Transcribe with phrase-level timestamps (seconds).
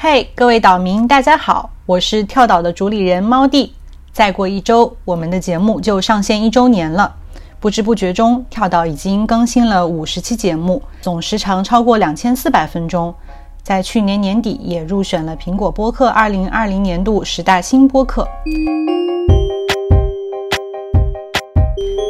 [0.00, 3.74] 嘿，各位岛民，大家好，我是跳岛的主理人猫弟。
[4.12, 7.16] 再过一周，我们的节目就上线一周年了。
[7.58, 13.12] 不知不觉中，跳岛已经更新了五十期节目，总时长超过两千四百分钟。
[13.64, 18.24] 在去年年底，也入选了苹果播客二零二零年度十大新播客。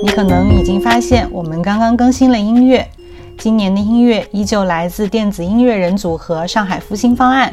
[0.03, 2.87] 你可能已经发现，我们刚刚更新了音乐。
[3.39, 7.51] 今年的音乐依旧来自电子音乐人组合上海复兴方案，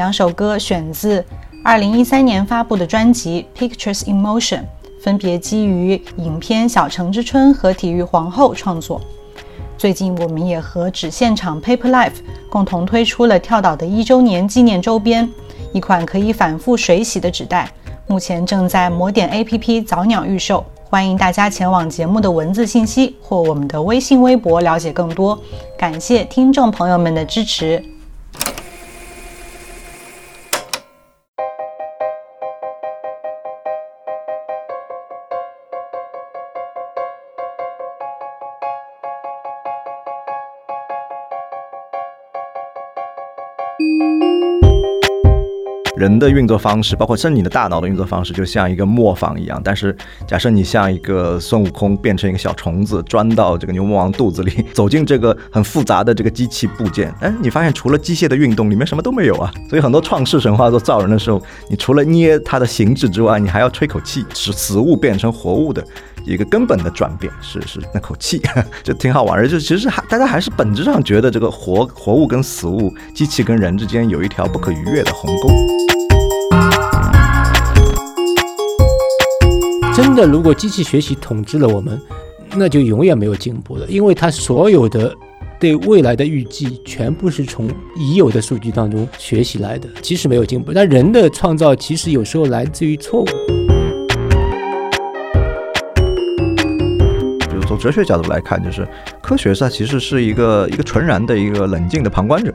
[0.00, 1.22] 两首歌选自
[1.62, 4.60] 二零一三年发布的专辑《Pictures in Motion》，
[5.02, 8.98] 分别基于影片《小城之春》和《体育皇后》创作。
[9.76, 12.14] 最近，我们也和纸现场 Paper Life
[12.48, 15.28] 共同推出了跳岛的一周年纪念周边，
[15.74, 17.70] 一款可以反复水洗的纸袋，
[18.06, 20.64] 目前正在魔点 APP 早鸟预售。
[20.88, 25.38] 欢迎大家前往节目的文字信息或我们的微信、微博了解更多。
[25.76, 27.84] 感谢听众朋友们的支持。
[46.00, 49.60] 人的运作方式，包括甚至你的大脑的运作方式，就像一个磨坊一样。
[49.62, 49.94] 但是，
[50.26, 59.52] 假设你像一个孙悟空变成一个小虫子，钻到这个牛魔王肚子里，走进这个很复杂的这个机器部件，哎，你发现除了机械的运动，里面什么都没有啊。
[59.68, 65.84] 所以，很多创世神话做造人的时候，你除了捏它的形制之外，你还要吹口气，使死物变成活物的
[66.30, 68.40] 一个根本的转变，是是那口气，
[68.84, 69.48] 就挺好玩的。
[69.48, 75.48] 就其实还大家还是本质上觉得这个活活物跟死物、机器跟人之间有一条不可逾越的鸿沟。
[79.92, 82.00] 真的，如果机器学习统治了我们，
[82.54, 85.12] 那就永远没有进步了，因为它所有的
[85.58, 90.72] 对未来的预计全部是从已有的数据当中学习来的，即使没有进步。
[90.72, 93.26] 但人的创造其实有时候来自于错误。
[97.70, 98.84] 从哲学角度来看，就是
[99.22, 102.52] 科学它其实是一个一个纯然的一个冷静的旁观者。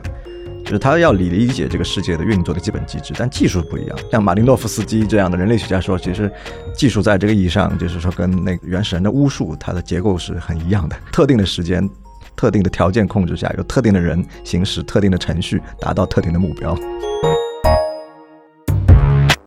[0.62, 3.96] 就是他要理理解这个世界的运作的基本机制，但技术不一样。
[4.10, 6.30] 像马林诺夫斯基这样的人类学家说，其实
[6.74, 10.96] 技术在这个意义上，就是说跟那个原始人的巫术，它的结构是很一样的。
[11.10, 11.88] 特定的时间、
[12.34, 16.76] 特定的条件控制下，有特定的人行使特定的程序，达到特定的目标。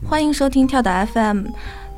[0.07, 1.47] 欢迎收听跳岛 FM。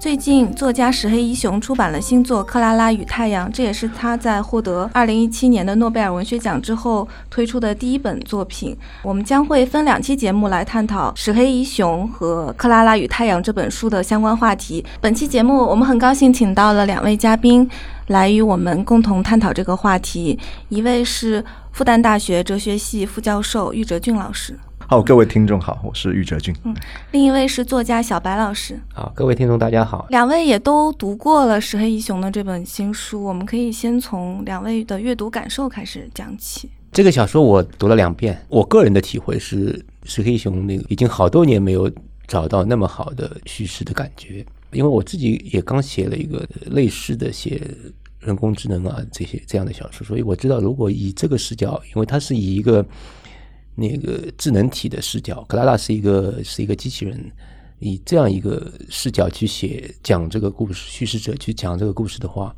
[0.01, 8.75] 最近，作家石黑一雄出版了新作《克拉拉与太阳》，这也是他在获得2017年的诺贝尔文学奖之后推出的第一本作品。
[9.03, 14.83] 我们将会分两期节目来探讨石黑一雄和《克拉拉与太阳》这本书的相关话题。
[14.99, 17.69] 本期节目，我们很高兴请到了两位嘉宾
[18.07, 20.39] 来与我们共同探讨这个话题。
[20.69, 24.57] 一位是复旦大学哲学系副教授玉哲俊老师。
[24.91, 26.53] 好，各位听众好，我是玉哲俊。
[26.65, 26.75] 嗯，
[27.11, 28.77] 另一位是作家小白老师。
[28.93, 30.05] 好，各位听众大家好。
[30.09, 36.69] 两位也都读过了石黑一雄的这本新书，我们可以先从两位的阅读感受开始讲起。
[36.91, 41.89] 这个小说我读了两遍，我个人的体会是，石黑一雄那个已经好多年没有
[42.27, 47.61] 找到那么好的叙事的感觉，因为我自己也刚写了一个类似的写
[48.19, 52.85] 人工智能啊这些这样的小说，所以我知道如果以这个视角，因为它是以一个。
[53.75, 57.31] 那个智能体的视角，克拉拉是一个是一个机器人，
[57.79, 62.55] 以这样一个视角去写讲这个故事，叙事者去讲这个故事的话，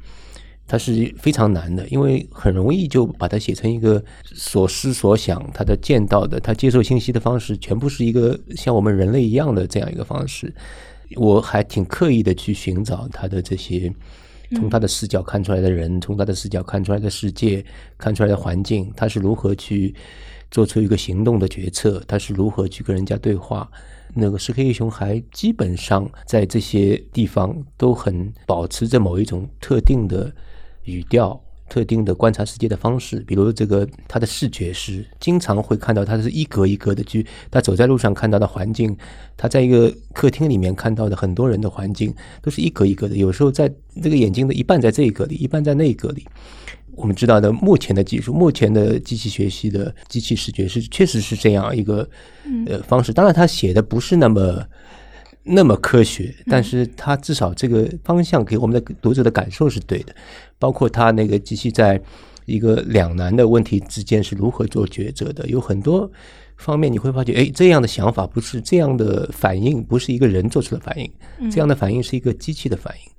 [0.68, 10.54] 它是非常难的，因为很容易就把它写成一个所思所想，他的见到的，他接受信息的方式，全部是一个像我们人类一样的这样一个方式。
[11.16, 13.94] 我还挺刻意的去寻找他的这些，
[14.56, 17.64] 从他的视角看出来的人，从他的视角看出来的世界，
[18.00, 19.94] 看出来的环境，他是如何去。
[20.54, 23.68] 做出一个行动的决策，他是如何去跟人家对话？
[24.14, 30.32] 那个石黑一雄还基本上在这些地方都很保持着某一种特定的
[30.84, 33.22] 语调、特定的观察世界的方式。
[33.22, 38.96] 比如这个他的视觉是经常会看到他是一格一格的去，他走在路上看到的环境，
[39.36, 42.14] 他在一个客厅里面看到的很多人的环境
[42.44, 43.16] 都是一格一格的。
[43.16, 43.68] 有时候在
[44.04, 46.24] 这个眼睛的一半在这一格里，一半在那一格里。
[46.96, 52.08] 我们知道的，目前的技术，目前的机器学习的机器视觉是确实是这样一个
[52.68, 53.12] 呃方式。
[53.12, 54.64] 当然，他写的不是那么
[55.44, 60.16] 那么科学，但是他至少这个方向给我们的读者的感受是对的。
[60.60, 62.02] 包括他那个机器在
[62.46, 66.10] 一个两难的问题之间是如何做抉择的，有很多
[66.58, 71.12] 方面你会发觉，哎，这样的想法不是这样的反应，不是一个人做出的反应，
[71.52, 73.13] 这样的反应是一个机器的反应。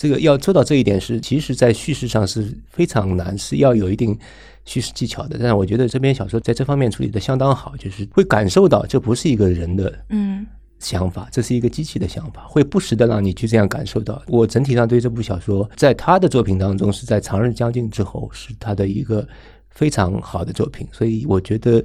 [0.00, 4.18] 这个要做到这一点是，其实，在叙事上是非常难，是要有一定
[4.64, 5.36] 叙事技巧的。
[5.38, 10.46] 但是我觉得这篇小说在这方面处理的相当好，就是会感受到这不是一个人的嗯
[10.78, 14.22] 想法，这是一个机器的想法，会不时的让你去这样感受到。
[14.26, 19.28] 我整体上对这部小说，在他的作品当中，是在《长日将近》之后，是他的一个
[19.68, 21.84] 非常好的作品，所以我觉得。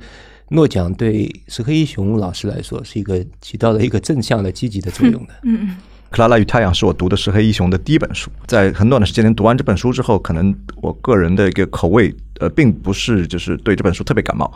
[0.50, 5.34] 诺奖对石黑一雄老师来说是一个起到了一个正向的、积极的作用的。
[5.42, 5.78] 嗯嗯
[6.12, 14.52] 克拉拉与太阳是我读的石黑一雄的第一本书，在很短的时间内读完这本书之后，可能我个人的一个口味，呃，并不是就是对这本书特别感冒。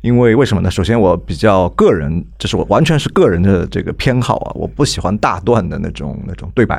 [0.00, 0.70] 因为为什么呢？
[0.70, 6.76] 首先，我比较个人，这是我完全是个人的这个偏好啊，我不喜欢大段的那种那种对白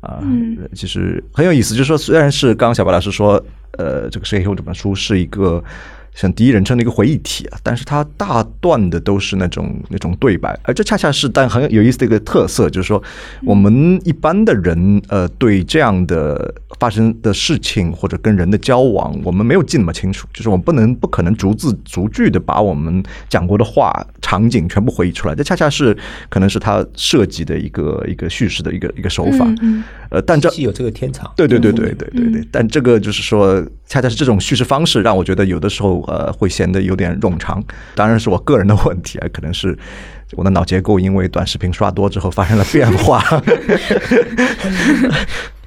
[0.00, 0.20] 啊。
[0.22, 3.42] 嗯其实很有意思，就是说，虽然是刚刚小白老师说，
[3.78, 5.62] 呃，这个石黑一雄这本书是一个。
[6.14, 13.02] 像第一人称的一个回忆体啊，但是它大段的都是那种那种对白，而这恰恰是但很有意思的一个特色，就是说
[13.44, 25.96] 我们一般的人呃对这样的发生的事情或者跟人的交往，我们没有记那么清楚，就是我们不能不可能逐字逐句的把我们讲过的话场景全部回忆出来，这恰恰是
[26.28, 29.84] 可能是他设计的一个一个叙事的一个一个手法，嗯嗯。
[30.10, 37.62] 呃，但这有这个天长，对对对对对对对嗯，但这个就是说，恰恰是这种叙事方式让我觉得有的时候呃会显得有点冗长，
[37.94, 39.76] 当然是我个人的问题啊，可能是
[40.32, 43.22] 我的脑结构因为短视频刷多之后发生了变化。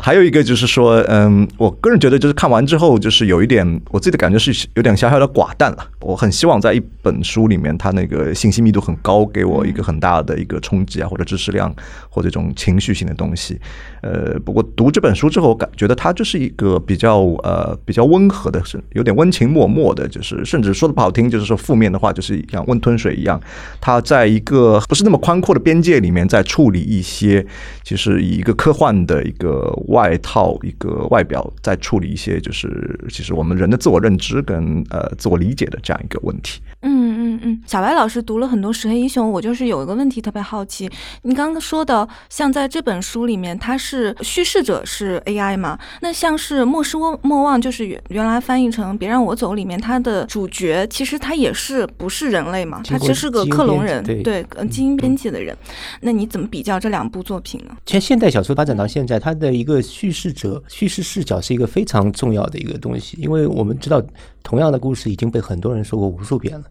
[0.06, 5.78] 还有一个就是说，嗯，我个人觉得就是看完之后，就是有一点我自己的感觉是有点小小的寡淡了。
[6.00, 11.75] 我很希望在一本书里面，它那个信息密度很高，给我一个很大的一个冲击啊，或者知识量，
[12.07, 13.60] 或者这种情绪性的东西。
[14.04, 23.42] 呃，不过读这本书之后，我感觉得它就是一个比较呃比较温和的，是有点温情脉脉的，就是甚至说的不好听，就是说负面的话，就是像温吞水一样。
[23.81, 27.44] 它在一个不是那么宽阔的边界里面，在处理一些，
[27.81, 32.68] 就是以一个科幻的一个外套、一个外表，在处理一些就是
[33.10, 36.62] 其实我们人的自我认知跟呃自我理解的这样一个问题。
[36.82, 40.90] 嗯嗯嗯，小白老师读了很多石黑英雄，我就是有一个问题特别好奇，
[41.24, 45.78] 你刚刚说的，像在这本书里面，它是叙事者是 AI 嘛？
[46.02, 52.82] 那像是《莫失莫忘》，就是原原来翻译成《别让我走》里面，它的主角其实他也是不是人类嘛？
[52.86, 55.56] 他其实是个克隆人，对基因编辑的人。
[56.02, 57.76] 那你怎么比较这两部作品呢？
[57.86, 64.02] 其实现代小说发展到现在，它的一个叙事者、叙事视角是一个非常重要的一个东西，因为我们知道，
[64.44, 66.66] 同样的故事已经被很多人说过无数遍了。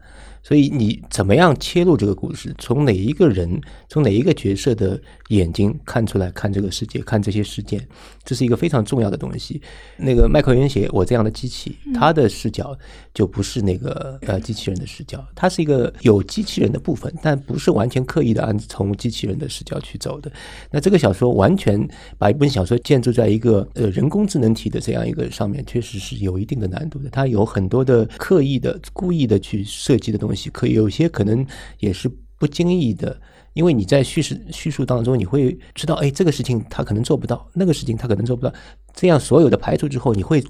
[0.45, 2.55] 所以你怎么样切入这个故事？
[2.59, 3.59] 从哪一个人，
[3.89, 5.01] 从哪一个角色的
[5.31, 7.83] 眼睛看出来看这个世界，看这些事件，
[8.23, 9.63] 这是一个非常重要的东西。
[9.97, 12.77] 那个迈克尔原写我这样的机器，他的视角
[13.15, 20.31] 就不是那个呃机器人的视角，它是一个有机器人的部分，但不是完全刻意的按从机器人的视角去走的。
[20.71, 21.89] 那这个小说完全
[22.19, 27.09] 把一本小说建筑在一个呃人工智能体的这样一个上面，确实是有一定的难度的。
[27.09, 31.47] 它有很多的刻意的、故意的去设计的东西，可有些可能
[31.79, 33.21] 也是不经意的。
[33.55, 38.53] 因为你在叙事叙述当中，你会知道，哎，这个事情他可能做不到，那个事情他可能做不到。
[38.93, 40.43] 这样所有的排除之后，你会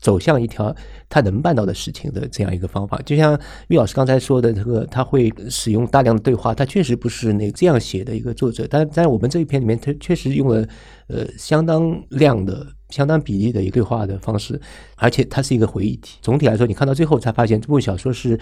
[0.00, 0.74] 走向一条
[1.08, 3.00] 他能办到的事情的这样一个方法。
[3.06, 10.66] 就像于老师刚才说的，这个他会使用大量的对话，他确实不是那这样写的一个作者，但在我们这一篇里面，他确实用了
[11.06, 14.60] 呃相当量的、相当比例的一个对话的方式，
[14.96, 16.18] 而且它是一个回忆体。
[16.20, 18.38] 总体来说，你看到最后才发现，这部小说是。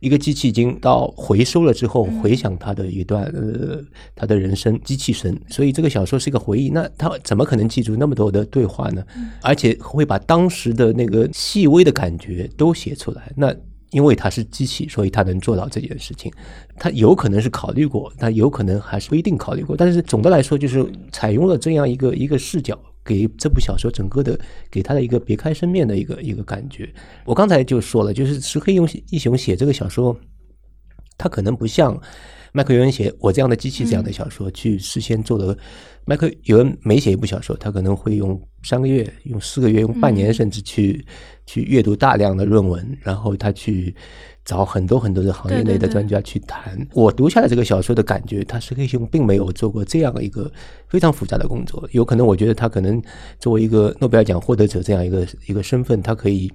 [0.00, 3.80] 一个机器已经到回收了之后，回想他的一段呃
[4.16, 6.70] 他的人生，机器神，所以这个小说是一个回忆。
[6.70, 9.04] 那他怎么可能记住那么多的对话呢？
[9.42, 13.30] 而且会把当时的那个细微的感觉都写出来。
[13.36, 13.54] 那
[13.90, 16.32] 因为它是机器，所以他能做到这件事情。
[16.76, 19.76] 他有可能是考虑过，但有可能还是不一定考虑过。
[19.76, 22.76] 但是总的来说，就是采用了这样一个一个视角。
[23.04, 24.38] 给这部小说整个的
[24.70, 26.92] 给他的一个别开生面的一个一个感觉。
[27.24, 28.74] 我刚才就说了，就是石黑
[29.10, 30.16] 一雄写这个小说，
[31.18, 32.00] 他可能不像
[32.52, 35.56] 麦克·尤恩写《我这样的机器》这样的小说，去事先做了。
[36.04, 41.04] 麦克·尤恩每写一部小说，他可能会用三个月、用四个月、用半年，甚至去
[41.46, 43.94] 去阅读大量的论文，然后他去。
[44.44, 46.86] 找很多很多的行业内的专家去谈。
[46.94, 50.50] 我读下来这个小说的感觉，他石黑雄并没有做过这样一个
[50.88, 51.88] 非常复杂的工作。
[51.92, 53.00] 有可能，我觉得他可能
[53.38, 56.50] 作为一个诺贝尔奖获得者这样一个一个身份，他可以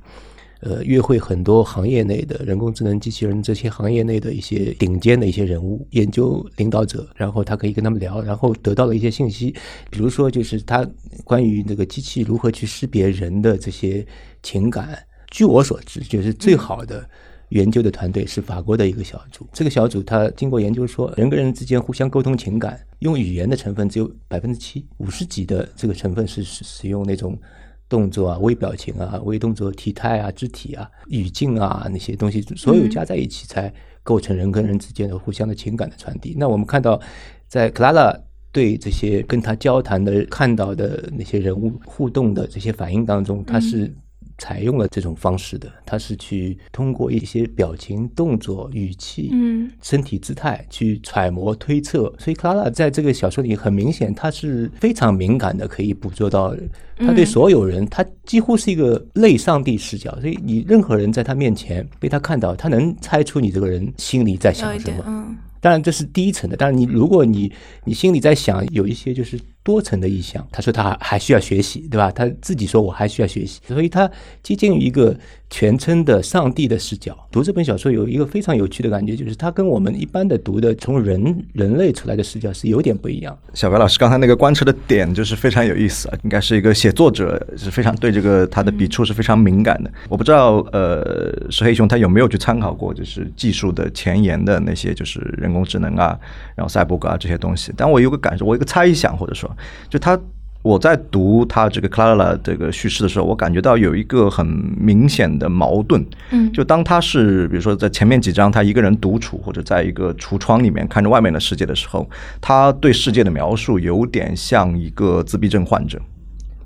[0.60, 9.56] 呃约会很多行业内的人工智能、机器人这些行业内的一些顶尖的一些人物、研究领导者，然后他可以跟他们聊，然后得到了一些信息，
[9.90, 10.86] 比如说就是他
[11.24, 14.06] 关于那个机器如何去识别人的这些
[14.44, 14.98] 情感。
[15.32, 17.08] 据我所知，就是最好的。
[17.50, 27.40] 研究的团队是法国的一个小组，这个小组他经过研究说，人跟人之间互相沟通情感，用语言的成分只有百分之七，五十几的这个成分是使使用那种
[27.88, 33.74] 动作啊、微表情啊、微动作、体态啊、肢体啊、语境啊那些东西，所有加在一起，才
[34.04, 36.36] 构成人跟人之间的互相的情感的传递。
[36.38, 37.00] 那我们看到，
[37.48, 38.14] 在克拉拉
[38.52, 43.96] 对这些跟他交谈的、看到的那些人物互动的这些反应当中，他是。
[44.38, 52.14] 采用了这种方式的，他是去通过一些表情、动作、语气、嗯，身体姿态去揣摩推测。
[52.20, 56.56] 所以，克拉拉在这个小说里很明显，他是非常敏感的，可以捕捉到
[56.98, 60.16] 他对所有人，他几乎是一个类上帝视角。
[60.22, 65.04] 所以，你任何人在他面前被他看到，他能猜出你这个人心里在想什么。
[65.08, 66.56] 嗯，当然这是第一层的。
[66.56, 67.52] 当然，你如果你
[67.84, 69.40] 你心里在想有一些就是。
[69.68, 72.10] 多层的意向，他说他还需要学习，对吧？
[72.10, 74.10] 他自己说我还需要学习，所以他
[74.42, 75.14] 接近于一个
[75.50, 77.14] 全称的上帝的视角。
[77.30, 83.38] 读这本小说有一个非常有趣的感觉，就是他跟我们一般的读的从人人类出来的视角是有点不一样。
[83.54, 89.92] 小白老师刚才那个观察的点就是非常有意思啊，应该是一个写作者是非常对这个他的笔触是非常敏感的。
[90.08, 96.18] 我不知道呃，石黑熊他有没有去参考过就是技术的前沿的那些就是人工智能啊，
[96.56, 97.74] 然后赛博格啊这些东西。
[97.76, 99.54] 但我有个感受，我有个猜想或者说。
[99.90, 100.20] 就他，
[100.64, 106.06] 我在读他这个 Clara 这个叙事的时候，我感觉到有一个很明显的矛盾。
[106.32, 112.10] 嗯，就当他是比如说在前面几章，他一个人独处或者在一个橱窗里面看着外面的世界的时候，
[112.42, 115.98] 他对世界的描述有点像一个自闭症患者。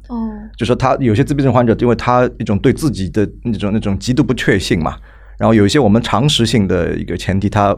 [0.07, 4.97] 哦，就说他有些自闭症患者，因为他一种对自己的那种那种极度不确信嘛，
[5.37, 7.77] 然后有一些我们常识性的一个前提，他。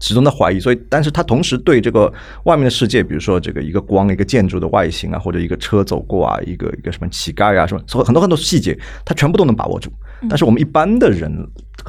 [0.00, 2.12] 始终在怀疑，所以，但是他同时对这个
[2.44, 9.92] 外面的世界，比如说这个一个光、一个建筑的外形啊，或者一个车走过啊，一个一个什么乞丐啊，什么，所很多很多细节，他全部都能把握住。
[10.28, 11.32] 但是我们一般的人，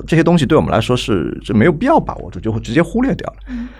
[0.07, 3.35] 这些东西对我们来说是是没有必要把握住，就会直接忽略掉了。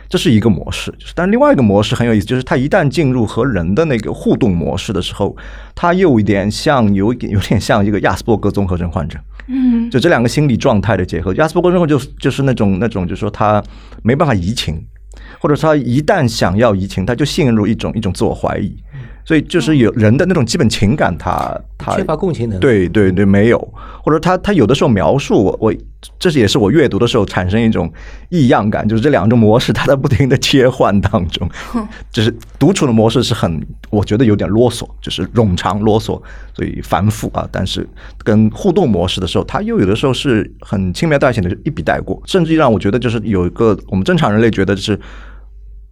[0.10, 5.36] 这是一个模式，就是，但另外一个模式很有意思，就是他一旦进入和人的那个互动模式的时候，
[5.74, 9.18] 他又一点像，有点有点像一个亚斯伯格综合症患者。
[9.48, 13.64] 嗯，就这两个心理状态的结合，亚斯伯格症就就是那种那种，就是说他
[14.04, 14.84] 没办法移情，
[15.40, 18.76] 或者他一旦想要移情，他就陷入一种一种自我怀疑。
[19.24, 23.74] 所以就是有人的那种基本情感，他他缺乏共情能力，对对对，没有，
[24.04, 25.74] 或者他他有的时候描述我我，
[26.20, 27.92] 这是也是我阅读的时候产生一种
[28.30, 31.50] 异样感，就是这两种模式他在不停的切换当中，
[32.12, 36.22] 就是独处的模式是很我觉得有点啰嗦，就是冗长啰嗦，
[36.54, 37.48] 所以繁复啊。
[37.52, 37.88] 但是
[38.24, 45.00] 跟互动模式的时候，他又有的时候是很轻描淡写的一笔带过，甚至让我觉得就是有一个我们正常人类觉得是。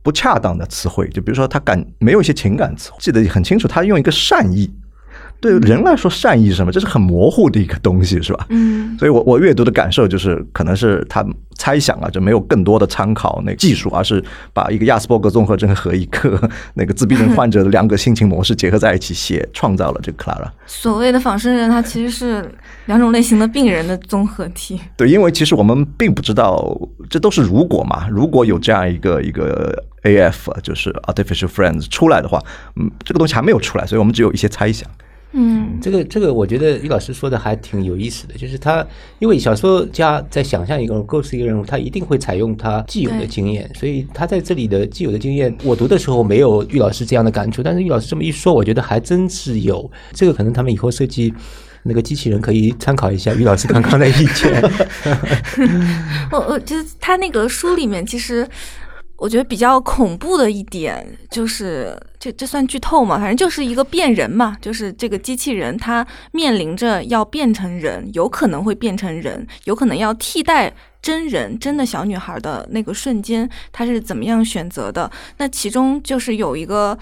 [0.10, 4.68] 不恰当的词汇，就比如说他感没有一些情感词汇，记得很清楚，他用一个善意。
[5.42, 6.72] 对人来说，善意是什么？
[6.72, 8.46] 这是很模糊的一个东西，是吧？
[8.50, 8.98] 嗯。
[8.98, 11.26] 所以我我阅读的感受就是，可能是他
[11.58, 14.22] 猜想啊，就没有更多的参考那技术，而是
[14.54, 20.50] 把一个亚斯伯格综合症和一个 那个自闭症患者的两个心情模式结合在一起写，创造了这个 Clara。
[20.66, 22.52] 所谓的仿生人，他其实是
[22.88, 24.80] 两种类型的病人的综合体。
[24.98, 26.78] 对，因为其实我们并不知道，
[27.10, 28.08] 这都是如果嘛。
[28.10, 32.44] 如果有这样一个一个 AF，就是 Artificial Friends 出来的话，
[32.76, 34.90] 嗯，这个东西还没有出来，所以我们只有一些猜想。
[35.32, 38.86] 嗯，这个这个，我觉得于老师说的还挺有意思的，就是他
[39.20, 49.90] 因为小说家在想象一个构思一个人物，他一定会采用他既有的经验，所以他在这里的既有的经验，我读的时候没有于老师这样的感触，但是于老师这么一说，我觉得还真是有。
[50.14, 51.32] 这个可能他们以后设计
[51.84, 54.62] 那个机器人可以参考一下于老师刚刚的意见。
[56.34, 58.48] 我我觉得他那个书里面其实。
[59.22, 63.18] 我觉得比较恐怖的一点就是，这这算剧透吗？
[63.18, 75.10] 反正就是一个变人嘛，就是这个机器人它面临着要变成人，有可能会变成人，有可能要替代真人真的小女孩的那个瞬间，它是怎么样选择的？
[75.38, 76.98] 那其中就是有一个，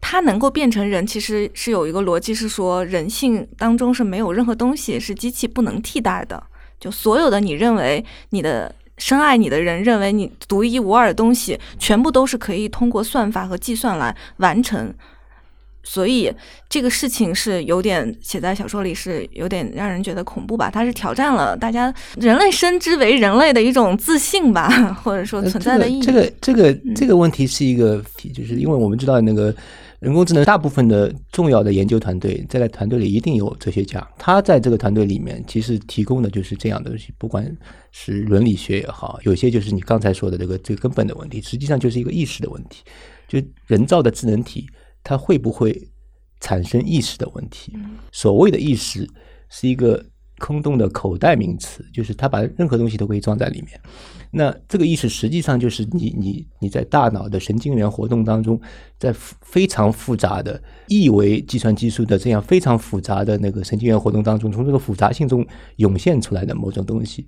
[0.00, 6.40] 它能够变成人，其实是有一个逻辑，是说人性当中是没有任何东西是机器不能替代的，
[6.78, 8.72] 就所有的你认为你的。
[8.98, 14.92] 深爱你的人认为你独一无二的东西，全部都是可以通过算法和计算来完成，
[15.82, 16.32] 所以
[16.68, 20.70] 这个事情是有点写在小说里，是有点让人觉得恐怖吧？
[20.70, 24.68] 它是挑战了大家人类深知为人类的一种自信吧，
[25.02, 26.02] 或者说存在的意义。
[26.02, 29.54] 这个这个这个问题是一个，就是因为我们知道那个。
[30.02, 34.04] 人工智能大部分的重要的研究团队，在团队里一定有哲学家。
[34.18, 37.56] 他在这个团队里面，其实提供的就是这样的东西，不管
[37.92, 42.82] 是伦理学也好，有些就是你刚才说的这个最根本的问题，实际上就是一个意识的问题。
[43.28, 44.66] 就人造的智能体，
[45.04, 45.80] 它会不会
[46.40, 47.72] 产生意识的问题？
[48.10, 49.08] 所谓的意识，
[49.50, 50.04] 是一个
[50.42, 53.80] 空洞的口袋名词，就是它把任何东西都可以装在里面。
[54.32, 58.60] 那这个意思实际上就是你你你在大脑的神经元活动当中，
[58.98, 65.46] 在非常复杂的异维计算技术的这样非常复杂的那个神经元活动当中，从这个复杂性中
[65.76, 67.24] 涌现出来的某种东西。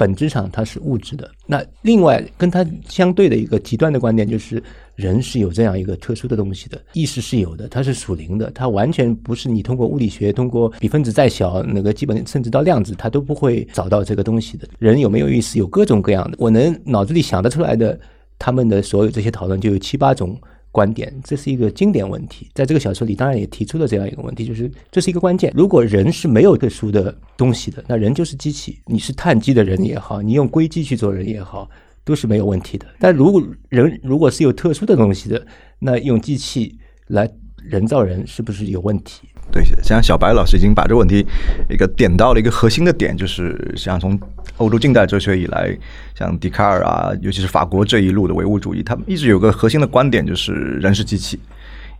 [0.00, 1.30] 本质上它是物质的。
[1.46, 4.62] 那另外跟它相对的一个极端的观点就是，
[4.96, 14.66] 人是有这样一个特殊的东西的，意识是有的，它是属灵的，它完全不是你通过物理学、通过比分子再小那个基本甚至到量子，它都不会找到这个东西的。
[14.78, 15.58] 人有没有意识？
[15.58, 18.00] 有各种各样的，我能脑子里想得出来的，
[18.38, 20.34] 他们的所有这些讨论就有七八种。
[20.72, 25.52] 观点，这是一个经典问题，在这个小说里当然也提出了这样一个问题，就是这是一个关键。
[25.54, 28.80] 如果人是没有特殊的东西的，那人就是机器。
[28.86, 31.68] 你是碳基的人也好，你用硅基去做人也好，
[32.04, 32.86] 都是没有问题的。
[32.98, 35.44] 但如果人如果是有特殊的东西的，
[35.78, 39.28] 那用机器来人造人是不是有问题？
[39.52, 41.26] 对，像小白老师已经把这个问题
[41.68, 44.18] 一个点到了一个核心的点，就是像从
[44.56, 45.76] 欧洲近代哲学以来，
[46.14, 51.38] 像笛卡尔啊，尤其是法国这一路的唯物主义，他们一直有个核心的观点，就是人是机器。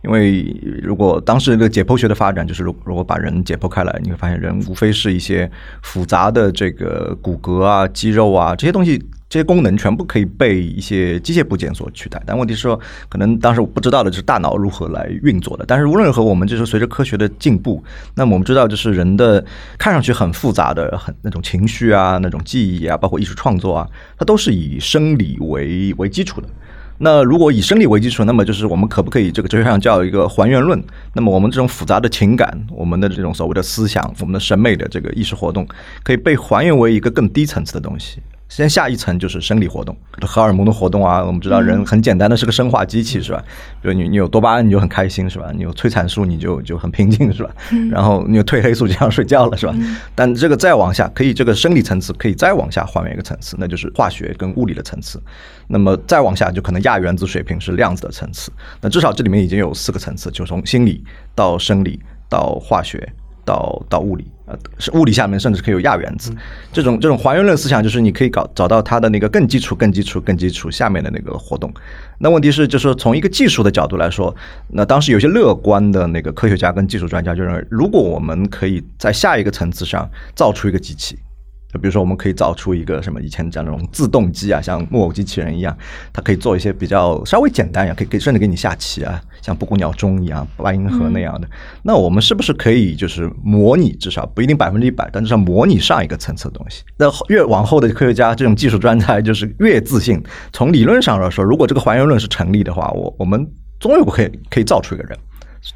[0.03, 5.49] 因为如果当时的解剖学的发展，就是如如果把人解剖开来，你会发现人无非是一些
[5.81, 9.03] 复杂的这个骨骼啊、肌肉啊这些东西。
[9.31, 12.77] 这些功能全部可以被一些机械部件所取代，但问题是说，
[13.07, 15.63] 可能当时我不知道的就是大脑如何来运作的。
[15.65, 17.81] 但是无论如何，我们就是随着科学的进步，
[18.13, 19.41] 那么我们知道，就是人的
[19.77, 26.47] 看上去很复杂的、很那种情绪啊、那种记忆啊，包括艺术创作啊，它都是以生理为为基础的。
[27.03, 30.79] 那如果以生理为基础，那么就是我们可不可以这个哲学上叫一个还原论？
[31.13, 35.67] 那么我们这种复杂的情感，我们的这种所谓的思想，我们的审美的这个意识活动，
[36.03, 38.21] 可以被还原为一个更低层次的东西。
[38.51, 39.95] 先下一层就是生理活动，
[40.27, 41.23] 荷尔蒙的活动啊。
[41.23, 43.41] 我们知道人很简单的是个生化机器，是吧？
[43.81, 45.53] 比如你你有多巴胺你就很开心，是吧？
[45.55, 47.49] 你有催产素你就就很平静，是吧？
[47.89, 49.73] 然后你有褪黑素就想睡觉了，是吧？
[50.13, 55.23] 但这个再往下，可以这个生理层次可以再往下还原一个层次，那就是化学跟物理的层次。
[55.67, 58.51] 那么再往下就可能亚原子水平是量子的层次。
[58.81, 61.01] 那至少这里面已经有四个层次，就从心理
[61.33, 63.13] 到生理到化学。
[63.51, 66.33] 到到物理啊，是物理下面甚至可以有亚原子，
[66.71, 71.69] 这种这种还原论思想就是你可以搞找到它的那个更基础、更基础、更基础下面的那个活动。
[72.17, 74.33] 那问题是，就是说从一个技术的角度来说，
[74.69, 81.17] 那当时有些乐观的那个科学家跟技术专家就认为，如果我们可以在下一个层次上造出一个机器。
[81.71, 85.75] 就比如说，我们可以造出一个什么以前讲那种自动机啊，像木偶机器人一样，
[86.11, 91.47] 它可以做一些比较稍微简单一样，可以可以甚至给你下棋啊，像布谷鸟钟一样、八音盒那样的。
[91.81, 96.83] 那我们是不是可以就是模拟，至少不一定百分之一百，但至少模拟上一个层次的东西？
[96.97, 100.21] 那越往后的科学家，这种技术专家就是越自信。
[100.51, 103.47] 从理论上来说，如果这个还原论是成立的话，我我们
[103.79, 105.17] 终有可以可以造出一个人。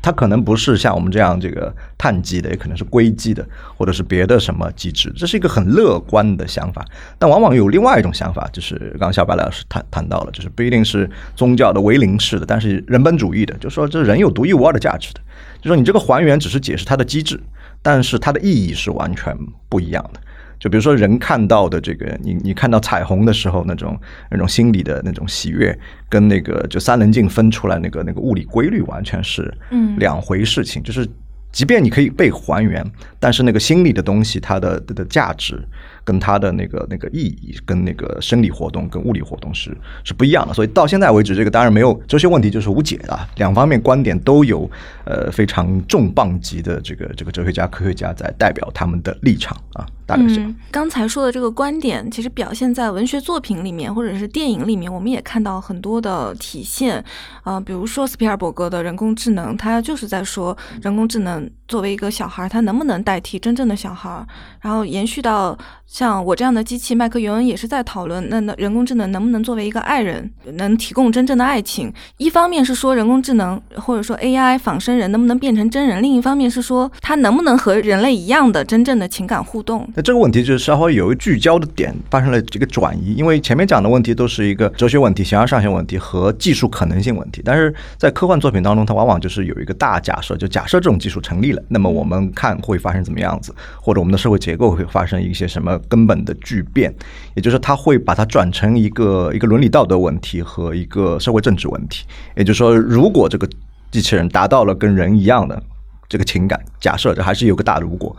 [0.01, 5.13] 它可能不是像我们这样这个碳基的，也可能是硅基的，或者是别的什么机制。
[5.15, 6.83] 这是一个很乐观的想法，
[7.19, 15.19] 但往往有另外一种想法，就是刚刚小白老师谈谈到了，就是不一定是宗教的唯灵式的，但是人本主义的，就说这人有独一无二的价值的，
[15.61, 17.39] 就说你这个还原只是解释它的机制，
[17.81, 19.37] 但是它的意义是完全
[19.69, 20.19] 不一样的。
[20.65, 23.95] 就比如说人看到的这个，你你看到彩虹的时候那种
[24.31, 25.77] 那种心理的那种喜悦，
[26.09, 29.53] 跟那个就三棱镜分出来那个那个物理规律完全是
[29.99, 30.81] 两回事情。
[30.81, 31.07] 就是
[31.51, 32.83] 即便你可以被还原，
[33.19, 35.63] 但是那个心理的东西它的的价值。
[36.05, 43.19] 跟它的那个那个意义，跟那个生理活动跟物理活动是是不一样的，所以到现在为止，这个当然没有这些问题就是无解的。
[43.37, 44.69] 两方面观点都有，
[45.05, 49.85] 呃，非常重磅级的这个这个哲学家、科学家在代表他们的立场啊。
[50.07, 57.03] 大概是刚才说的这个观点，其实表现在文学作品里面或者是电影里面，我们也看到很多的体现
[57.43, 57.59] 啊。
[57.59, 64.23] 比如说斯皮尔伯格的人工智能，他就是在说人工智能作为一个小孩，他能不能代替真正的小孩，
[64.61, 65.57] 然后延续到。
[65.87, 71.93] 像我这样的机器，麦克尤恩也是在讨论，那那人工智能能不能作为一个爱人，能提供真正的爱情？
[72.17, 79.87] 一方面是说人工智能或者说 AI 仿生人能不能变成真人，另一方面是说它能不能和人类一样的真正的情感互动？
[79.95, 95.79] 那这个问题就是稍微有一聚焦的点发生了这个转移，因为前面讲的问题都是一个哲学问题、形而上学问题和技术可能性问题，但是在科幻作品当中，它往往就是有一个大假设，就假设这种技术成立了，那么我们看会发生怎么样子，或者我们的社会结构会发生一些什么？
[95.87, 96.93] 根本的巨变，
[97.35, 102.05] 也就是他会把它转成一个一个伦理道德问题和一个社会政治问题。
[102.35, 103.47] 也就是说，如果这个
[103.95, 105.61] 机器人达到了跟人一样的
[106.09, 108.13] 这个情感，假设这还是有个大如果，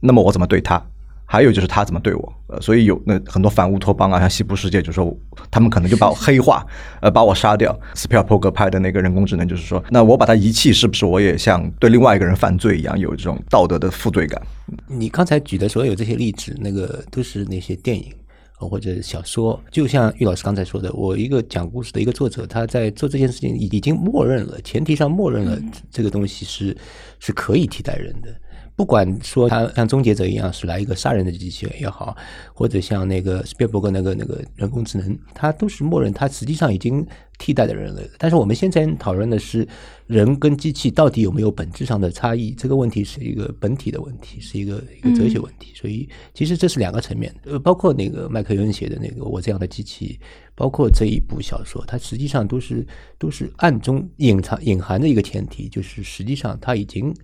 [0.00, 0.82] 那么我怎么对他？
[1.24, 5.16] 还有就是他怎么对我，呃，所以有那很多反乌托邦啊，像西部世界，就说
[5.50, 6.64] 他们可能就把我黑化，
[7.00, 7.76] 呃，把我杀掉。
[7.94, 14.40] 斯皮尔伯格拍的那个人工智能，就是说，那我把它遗弃，是不是我也像对另外一个人犯罪一样，有这种道德的负罪感？
[14.86, 18.12] 你刚才举的所有这些例子，那个都是那些电影
[18.56, 19.60] 或者小说。
[19.70, 25.58] 就像玉老师刚才说的，我一个讲故事的一个作者，他在做这件事情已已经默认了，前提上默认了
[25.90, 26.76] 这个东西是
[27.18, 28.34] 是可以替代人的。
[28.76, 32.16] 不管说他像终结者一样是来一个杀人的机器人也好，
[32.52, 37.06] 或者像那个斯皮尔伯格那个那个人工智能，它都是默认，它实际上已经
[37.38, 38.02] 替代了人类。
[38.18, 39.66] 但是我们现在讨论的是
[40.08, 45.72] 人跟机器到底有没有本质上的差异，这个问题是一个本体的问题，是一个一个哲学问题。
[45.76, 50.18] 所以其实这是两个层面，呃，包括那个麦克尤恩写的那个《我这样的机器》，
[50.56, 52.84] 包括这一部小说，它实际上都是
[53.18, 57.14] 都是暗中隐藏隐含的一个前提，就是实际上它已经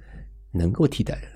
[0.53, 1.30] 能够替代人。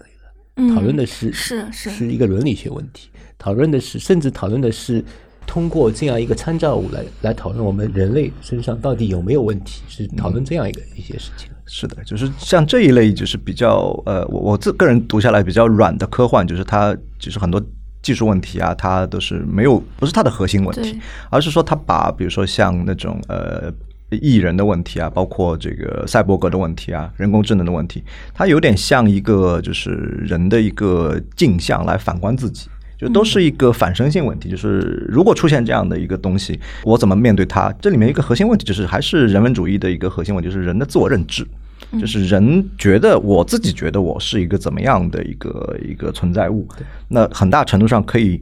[0.74, 5.04] 讨论的是是是是一个伦理学问题，讨论的是甚至讨论的是
[5.46, 11.50] 通过这样一个参照物来来讨论我们人类身上到底有没有问题，是讨论这样一个一些事情。
[11.66, 17.60] 是的，就是像这一类就是比较呃，我我自个人读下来比较软的科幻，就是它就是很多
[18.00, 23.72] 技术问题啊，它都是没有不是它的核心问题，而是说它把比如说像那种呃。
[24.10, 29.90] 艺人的问题啊，包括这个赛博格的问题啊，人工智能的问题，它有点像一个就是
[30.24, 34.48] 人的一个镜像来反观自己，就都是一个反身性问题。
[34.48, 37.72] 就是如果出现这样的一个东西，我怎么面对它？
[37.80, 41.44] 这里面一个核心问题就是还是人文主义的一个核心问题，就是人的自我认知，
[41.98, 46.68] 就是人觉得我自己觉得我是一个怎么样的一个一个存在物，
[47.08, 48.40] 那很大程度上可以。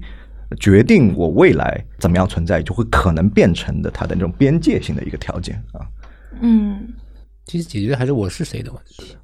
[0.56, 5.86] 决定我未来怎么样存在，就会可能变成的它的那种边界性的一个条件啊。
[6.40, 6.88] 嗯，
[7.44, 9.16] 其实解决的还是我是谁的问题。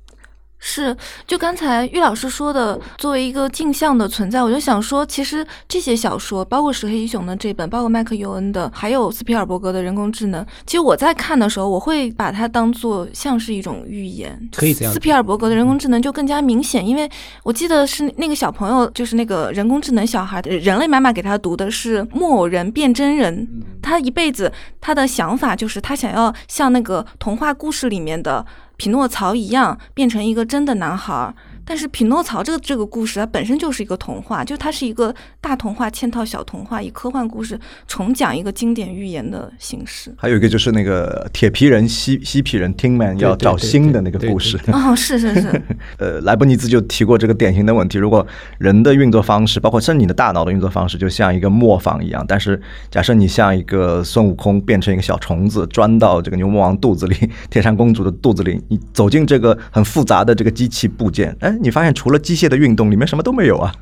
[0.60, 0.94] 是，
[1.26, 14.36] 就刚才玉老师说的，作为一个镜像的存在，我就想说，其实这些小说，包括石黑一雄的这本，包括麦克尤恩的，还有斯皮尔伯格的人工智能，其实我在看的时候，我会把它当做像是一种预言。
[14.52, 14.92] 可以这样。
[14.92, 17.08] 斯皮尔伯格的人工智能就更加明显，因为
[17.44, 23.48] 我记得是那个小朋友，就是那个人工智能小孩的人类妈妈给他读的是木偶人变真人，
[23.80, 28.44] 他一辈子他的想法就是他想要像那个童话故事里面的。
[28.78, 31.34] 匹诺曹一样变成一个真的男孩。
[31.68, 40.10] 但是匹诺曹这个这个故事，它本身就是一个童话，就它是一个大童话嵌套小童话，以科幻故事重讲一个经典寓言的形式。
[40.16, 44.58] 还有一个就是那个铁皮人、西西皮人 Tin Man 要找新的那个故事。
[44.68, 45.62] 哦，是是是。
[45.98, 48.26] 呃，莱布尼兹就提过这个典型的问题：如果
[48.56, 52.58] 人的运作方式，包括甚至你的大脑的运作方式，就像一个磨坊一样，但是
[52.90, 61.57] 假设你像一个孙悟空变成一个小虫子，钻到这个牛魔王肚子里、 铁扇公主的肚子里，你走进这个很复杂的这个机器部件，哎。
[61.60, 63.72] 你发现除了机械的运动，里面什么都没有啊？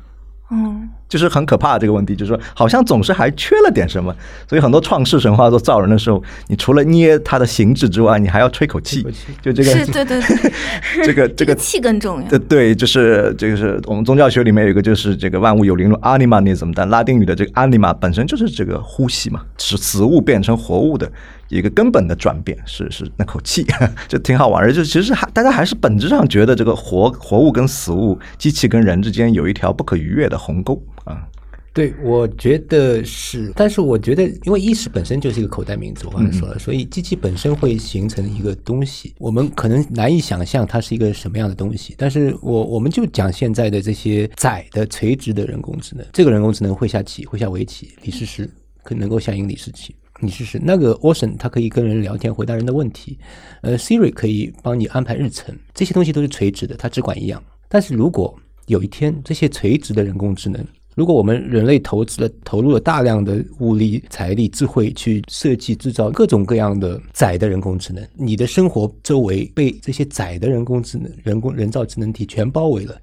[0.49, 4.15] 嗯，就是很可怕这个问题，就是说好像总是还缺了点什么。
[4.47, 9.05] 所以很多创世神话做造人的时候，你除了捏它的形制之外，你还要吹口气。
[9.41, 10.51] 就这个是对对对，
[11.03, 12.29] 这个 这个气更重要。
[12.29, 21.11] 对对，就是这个是我们宗教学里面有一个，就是这个万物有灵论 animism，但拉丁语的这个 anima 本身就是这个呼吸嘛，使死物变成活物的。
[21.49, 23.65] 一个根本的转变是是那口气，
[24.07, 24.73] 就挺好玩的。
[24.73, 31.27] 就其实还大家还是本质上觉得这个活活物跟死物、机器跟人之间有一条不可逾越的鸿沟啊。
[31.73, 33.53] 对，我觉得是。
[33.55, 41.93] 但是我觉得，因为意识本身就是一个口袋名字，我刚才说了，所以机器本身会形成一个东西，我们可能难以想象它是一个什么样的东西。
[41.95, 48.49] 但是我我们就讲现在的这些窄的垂直的人工智能，这个人工智能会下棋，会下围棋，李世石
[48.81, 49.93] 可能够下赢李世石。
[50.19, 53.17] 你试试那个 Ocean，它可以跟人聊天，回答人的问题。
[53.61, 57.43] 呃，Siri 可以帮你安排日程，这些东西都是垂直的，它只管一样。
[57.67, 72.99] 但是如果有一天这些垂直的人工智能，如果我们人类投资了投入了大量的物力、财力、智慧去设计制造各种各样的窄的人工智能，你的生活周围被这些窄的人工智能、人工人造智能体全包围了。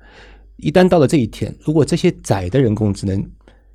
[0.56, 3.24] 一旦到了这一天，如果这些窄的人工智能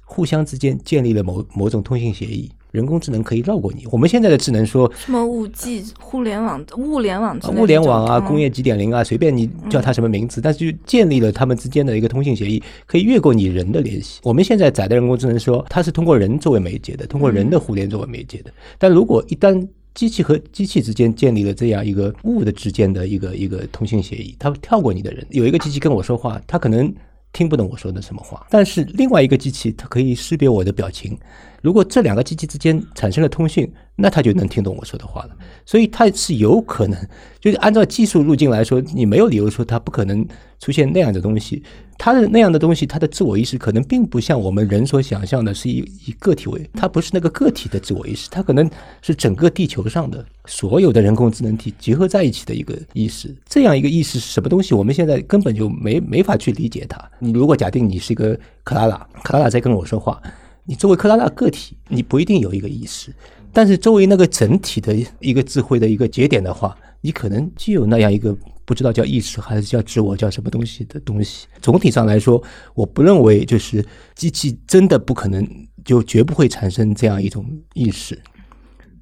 [0.03, 3.85] 互相之间建立了某某种通信协议，人工智能可以绕过你。
[3.91, 14.19] 我们现在的智能说什么五 G、互联网、物联网、物联网啊，工业几点零啊，随便你叫它什么名字，但是就建立了他们之间的一个通信协议，可以越过你人的联系。
[14.23, 18.51] 我们现在载的人工智能说它是通过人作为媒介的，通过人的互联作为媒介的。
[18.77, 26.93] 但如果一旦机器和机器之间建立了这样一个物的之间的一个一个通信协议，它跳过你的人，有一个机器跟我说话，它可能
[27.33, 31.17] 听不懂我说的什么话，但是另外一个机器它可以识别我的表情。
[31.61, 35.29] 如果这两个机器之间产生了通讯，那它就能听懂我说的话了。
[35.65, 36.97] 所以它是有可能，
[37.39, 40.25] 就是按照技术路径来说，你没有理由说它不可能
[40.59, 41.61] 出现那样的东西。
[41.97, 48.69] 它的那样的东西，它的自我意识可能并不像我们人所想象的是以以个体为，它不是那个个体的自我意识，它可能
[49.01, 53.35] 是整个地球上的所有的人工智能体结合在一起的一个意识。
[53.49, 54.73] 这样一个意识是什么东西？
[54.73, 56.97] 我们现在根本就没没法去理解它。
[57.19, 60.21] 你如果假定你是一个克拉拉，克拉拉在跟我说话，
[60.69, 63.11] 你作为克拉拉个体，你不一定有一个意识，
[63.51, 68.37] 但是作为那个整体的一个智慧的一个节点的话，你可能具有那样一个。
[68.65, 71.47] 不知道叫意识还是叫自我，叫什么东西的东西。
[71.59, 72.39] 总体上来说，
[72.75, 75.43] 我不认为就是机器真的不可能
[75.83, 78.21] 就绝不会产生这样一种意识，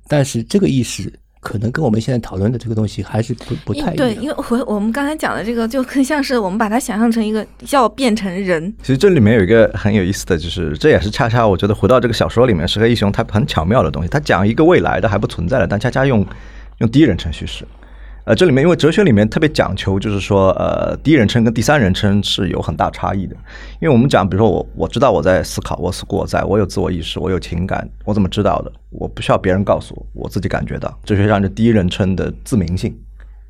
[0.07, 3.95] 但是这个意识可能跟我们现在讨论的这个东西还是不不太一样。
[3.95, 8.73] 对，因为我我们刚才讲的这个就更像是我们把它想象成一个要变成人。
[8.81, 16.25] 其实这里面有一个很有意思的就是，这也是恰恰我觉得回到这个小说里面，石黑一雄他很巧妙的东西，他讲一个未来的还不存在的，但恰恰用
[16.79, 17.65] 用第一人称叙事。
[18.27, 23.33] 呃，这里面因为哲学里面特别讲求，就是说，呃，第一人称跟第三人称是有很大差异的。
[23.79, 28.71] 因为我们讲，比如说我我知道我在思考，我思过在，我有自我意识，我有情感，我怎么知道的？
[28.89, 30.93] 我不需要别人告诉我，我自己感觉到。
[31.05, 32.93] 哲学上的第一人称的自明性。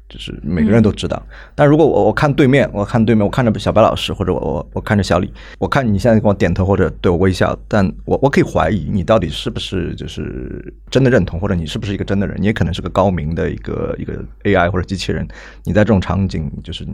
[0.10, 1.22] 就是每个人都知道，
[1.54, 15.28] 但如果我我看对面，我看对面，我看着小白老师，或者我我我看着小李，我看你现在跟我点头或者对我微笑，但我我可以怀疑你到底是不是就是真的认同，或者你是不是一个真的人，你也可能是个高明的一个一个 AI 或者机器人，
[15.64, 16.86] 你在这种场景就是。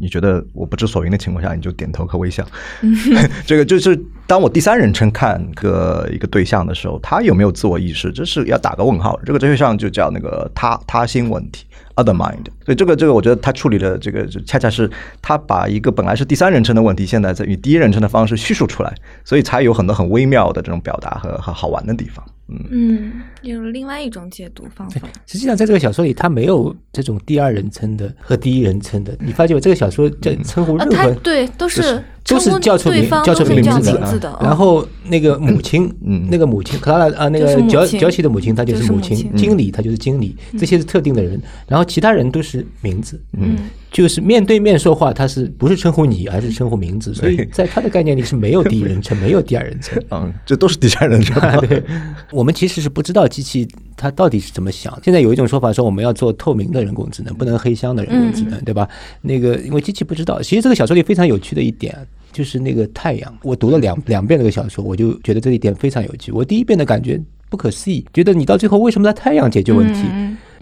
[0.00, 2.44] 你觉得我不知所云的情况下，你就点头和微笑。
[3.46, 9.16] 这个就是当我第三人称看个一个对象的时候，他有没有自我意识，这是要打个问号。
[9.24, 11.66] 这个哲学上就叫那个他他心问题
[12.02, 12.46] （other mind）。
[12.64, 22.24] 所以这个这个，我觉得他处理的这个就恰恰是他把一个本来是第三人称的问题，现在在以第一人称的方式叙述出来，所以才有很多很微妙的这种表达和和好玩的地方。
[22.70, 25.08] 嗯，有另外一种解读方法。
[25.26, 29.16] 实际上，在这个小说里，他没有这种第二人称的和第一人称的。
[29.20, 34.38] 你发现这个小说在称呼任何对都是都是叫出名叫出名字的。
[34.40, 35.92] 然后那个母亲，
[36.30, 39.16] 那个母亲克拉拉啊，那个娇娇妻的母亲，她就是母亲。
[39.36, 40.36] 经理，她就是经理。
[40.58, 43.20] 这些是特定的人，然后其他人都是名字。
[43.38, 43.56] 嗯。
[43.90, 47.12] 就是面对面说话，他是不是称呼你，而是称呼名字？
[47.12, 50.00] 所以在他的概念里是没有第一人称，没有第二人称。
[50.12, 51.42] 嗯， 这都是第三人称。
[51.66, 51.82] 对，
[52.30, 54.98] 我们其实是不知道机器它到底是怎么想。
[55.02, 58.88] 现在有一种说法说，我们要做透明的人工智能，不能黑箱的人工智能，对吧？
[59.22, 60.40] 那个因为机器不知道。
[60.42, 61.96] 其实这个小说里非常有趣的一点
[62.32, 63.38] 就是那个太阳。
[63.42, 66.32] 我读了两两遍这个小说，我就觉得这一点非常有趣。
[66.32, 70.02] 我第一遍的感觉不可思议，觉得你到最后为什么在太阳解决问题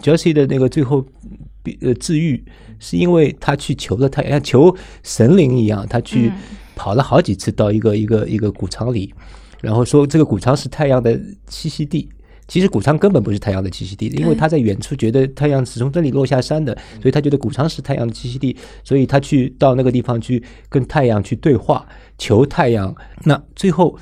[0.01, 1.05] ？Josie 的那个最后
[1.81, 2.43] 呃治愈。
[2.81, 6.31] 是因为他去求了太阳，求神灵一样，他去
[6.77, 9.13] 跑了好几次到一个一个一个谷仓里，
[9.61, 11.17] 然后说这个谷仓是太阳的
[11.49, 12.09] 栖息地。
[12.47, 21.85] 其实谷仓根本不是太阳的栖息地，因为他在远处觉得太阳是从这里落下山的，所以他觉得谷仓是太阳的栖息地，所以他去到那个地方去跟太阳去对话，
[22.17, 22.95] 求太阳。
[23.25, 23.95] 那最后，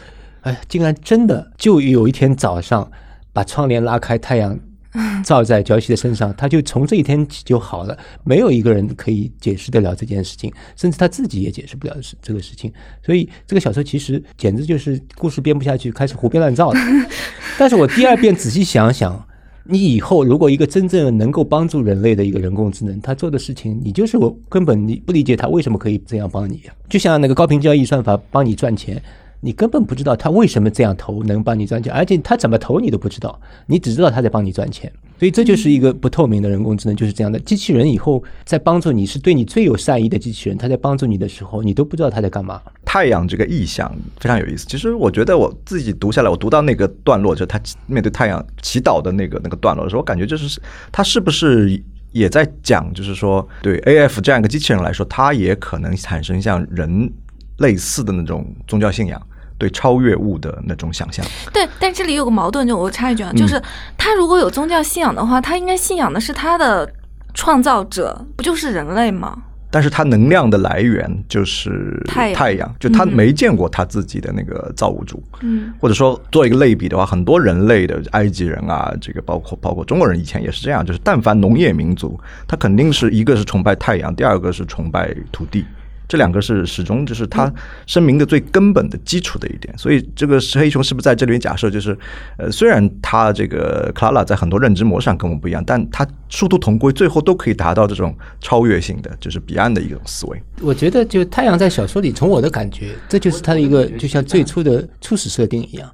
[0.44, 2.90] 哎，竟然真的就有一天早上
[3.34, 4.58] 把窗帘拉开，太阳。
[5.24, 7.98] 照在焦西的身上，他就从这一天起就好了。
[8.24, 12.72] 没有一个人可以解释得了这件事情，甚至他自己也解释不了是这个事情。
[13.06, 16.80] 所以这个小说其实简直就是故事编不下去，开始胡编乱造的。
[17.60, 19.28] 但是我第二遍仔细想想，
[19.66, 26.62] 你以后如果一个真正能够帮助人类的一个人工智能，他做的事情，你就是我根本你不理解他为什么可以这样帮你。
[26.90, 29.02] 就像那个高频交易算法帮你赚钱。
[29.40, 34.92] 你根本不知道他为什么这样投能帮你赚钱，而且他怎么投你都不知道，你只知道他在帮你赚钱。
[35.20, 37.40] 所以这就是一个不透明的人工智能，就是这样的。
[37.40, 42.62] 机器人以后在帮助你是对你最有善意的机器人，他在帮助你的时候，你都不知道他在干嘛。
[42.86, 44.66] 太阳这个意象非常有意思。
[44.68, 57.12] 其实我觉得我自己读下来，我读到那个段落，就他面对太阳祈祷的那个那个段落的时候，我感觉就是他是不是也在讲，就是说对 A F 这样一个机器人来说，它也可能产生像人。
[57.58, 59.20] 类似的那种宗教信仰，
[59.58, 61.26] 对超越物的那种想象。
[61.54, 63.62] 对，但这里有个矛盾，就我插一句啊，就是
[63.98, 66.90] 他如果有宗教信仰的话，他应该信仰的是他的
[67.34, 69.38] 创造者，不就是人类吗？
[69.70, 75.22] 但是他能量的来源就是太阳，太阳，就他没见过他自己的那个造物主。
[75.42, 82.18] 嗯，或者说做一个类比的话，很多人类的埃及人啊，这个包括包括中国人以前也是这样，就是但凡农业民族，
[82.48, 85.66] 他肯定是一个是崇拜太阳，第二个是崇拜土地。
[86.08, 87.52] 这两个是始终就是他
[87.86, 91.98] 声明的最根本的基础的一点，所以这个石黑熊是不是在这里面假设就是，
[92.38, 100.42] 呃，虽然他这个克拉拉在很多认知模式上跟我们不一样，但他殊途同归，最后都可以达到这种超越性的，就是彼岸的一种思维。
[100.62, 105.90] 我觉得，就太阳在小说里，从我的感觉，这就是他的一个就像最初的初始设定一样，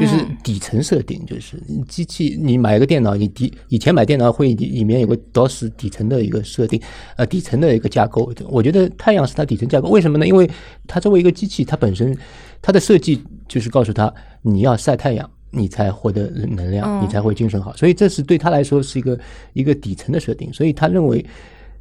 [0.00, 6.80] 就是底层设定，就是机器你买一个电脑，你底以前买电脑会里里面有个 DOS 底层的一个设定，
[7.16, 8.32] 呃，底层的一个架构。
[8.48, 10.26] 我觉得太阳是它底层架构，为什么呢？
[10.26, 10.48] 因为
[10.86, 12.16] 它作为一个机器，它本身
[12.62, 15.30] 它的设计就是告诉它你要晒太阳。
[15.50, 19.18] 你才获得能量，你才会精神好，所以这是对他来说是一个
[19.54, 21.24] 一个底层的设定，所以他认为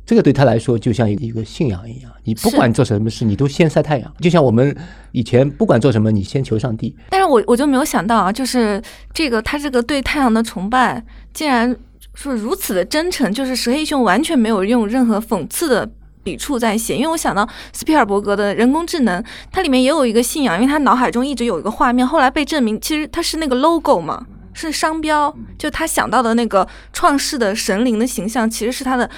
[0.07, 4.75] 这个对他来说就像一个信仰一样，你不管做什么事，你都先晒太阳，就像我们
[5.11, 6.95] 以前不管做什么，你先求上帝。
[7.09, 8.81] 但是我我就没有想到啊，就是
[9.13, 11.75] 这个他这个对太阳的崇拜，竟然
[12.15, 15.89] 是如此的真诚，就是蛇黑熊完全没有用任何讽刺的。
[16.23, 29.09] 笔触在写，因为我想到斯皮尔伯格的人工智能，它里面也有一个信仰，因为他脑海中一直有一个画面，后来被证明其实它是那个 logo 嘛，是商标，就他想到的那个创世的神灵的形象，其实是他的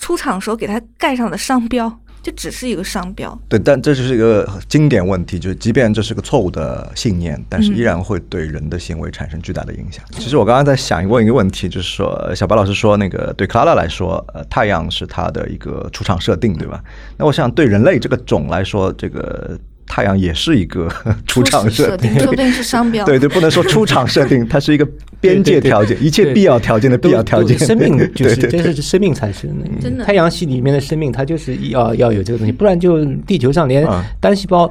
[0.00, 2.00] 出厂时候给它盖上的商标。
[2.22, 10.04] 就只是一个商标，对，但这就是一个经典问题，就是即便这是个错误的信念，但是依然会对人的行为产生巨大的影响。
[10.10, 16.84] 其实我刚刚在想问一个问题，就是说小白老师说那个对克拉拉来说，呃，太阳是它的一个出厂设定，对吧？
[17.16, 19.58] 那我想对人类这个种来说，这个。
[19.86, 20.88] 太阳也是一个
[21.26, 23.04] 出厂设定，说不定是商标。
[23.04, 24.86] 对对，不能说出厂设定， 它是一个
[25.20, 27.58] 边界条件，一切必要条件的必要条件。
[27.58, 29.66] 生命就是这是生命产生的。
[29.80, 33.86] 真的，太阳系里面的生命，它就是要要有这个东西，不然就地球上连
[34.20, 34.70] 单细胞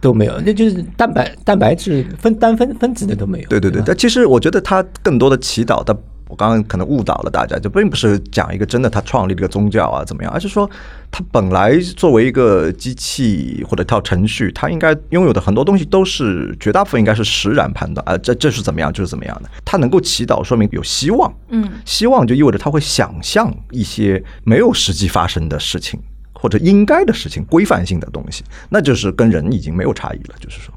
[0.00, 3.48] 都没有，那就是蛋白蛋白质分单分分子的都没有。
[3.48, 5.96] 对对对，但其实我觉得它更多的祈祷的。
[6.28, 10.68] 我刚刚可能误导了大家，就并不是讲一个真的他创立了一个宗教啊怎么样，而是说
[11.10, 19.50] 他本来作为一个机器或者套程序，他应该拥有的很多东西都是绝大部分应该是实然判断啊，这这是怎么样就是怎么样的。
[19.64, 26.00] 他能够祈祷，说明有希望，嗯，希望就意味着他会想象一些没有实际发生的事情
[26.32, 30.74] 或者应该的事情，规范性的东西，那就是跟人已经没有差异了，就是说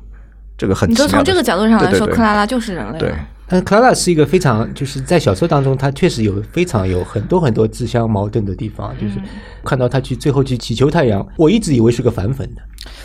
[0.58, 0.90] 这个很。
[0.90, 3.00] 你说从这个角度上来说，克拉拉就是人类。
[3.00, 3.14] 对。
[3.50, 8.94] 但是克拉拉是一个非常，就是在小说当中，他确实有非常有很多很多自相矛盾的地方。
[9.00, 9.16] 就是
[9.64, 12.62] 看到他去最后去祈求太阳，我一直以为是个反粉的。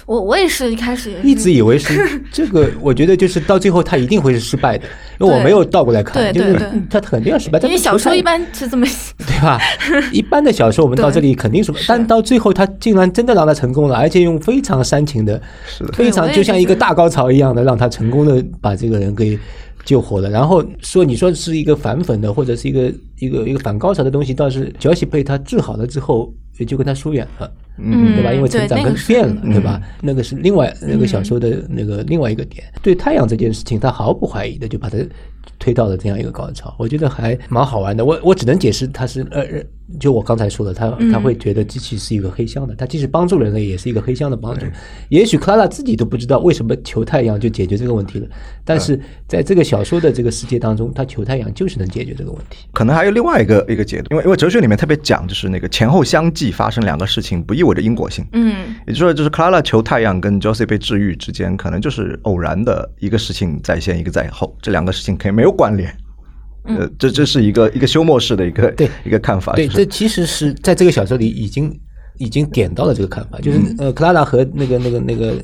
[0.07, 4.85] 我我也是一开始一直以为是 这个，我觉得就是到最后他一定会是失败的，
[5.19, 7.59] 因为我没有倒过来看，就是他肯定要失败。
[7.61, 8.87] 因为小说一般是这么
[9.19, 9.61] 对吧？
[10.13, 15.41] 一般的小说我们到这里肯定是，但到最后他竟然真的让他成功了，而且用非常煽情的，
[15.93, 19.39] 非常就像一个大高潮一样的，让他成功的把这个人给。
[19.85, 28.33] 救活了，然后说你说是一个反粉的，或者是一个一个一个反高潮的东西，倒是脚气被他治好了之后，也就跟他疏远了，嗯，对吧？
[28.33, 29.81] 因为成长跟变了，对吧？
[30.01, 32.65] 那个是另外那个小说的那个另外一个点。
[32.83, 34.99] 对太阳这件事情，他毫不怀疑的就把它
[35.59, 38.05] 推到了这样一个高潮，我觉得还蛮好玩的。
[38.05, 39.63] 我我只能解释他是呃。
[40.01, 44.65] 就我刚才说的，他他会觉得机器是一个黑箱的，他即使帮助人类，也是一个黑箱的帮助。
[45.11, 48.27] 也许克拉拉自己都不知道为什么求太阳就解决这个问题了，
[48.65, 52.65] 但是在这个小说的这个世界当中，他求太阳就是能解决这个问题。
[52.73, 58.27] 可能还有另外一个一个解读，因为因为哲学里面特别讲，就是那个前后相继发生两个事情，不意味着因果性。
[58.33, 65.95] 嗯，也就是说，就是克拉拉求太阳跟 Josie 被治愈之间，可能就是偶然的一个事情在先，一个在后，这两个事情可以没有关联。
[66.65, 69.53] 呃，这这是一个一个休谟式的一个对一个看法。
[69.55, 71.73] 对，这其实是在这个小说里已经
[72.19, 75.35] 已经点到了这个看法，就是呃，克拉拉和那个那个那个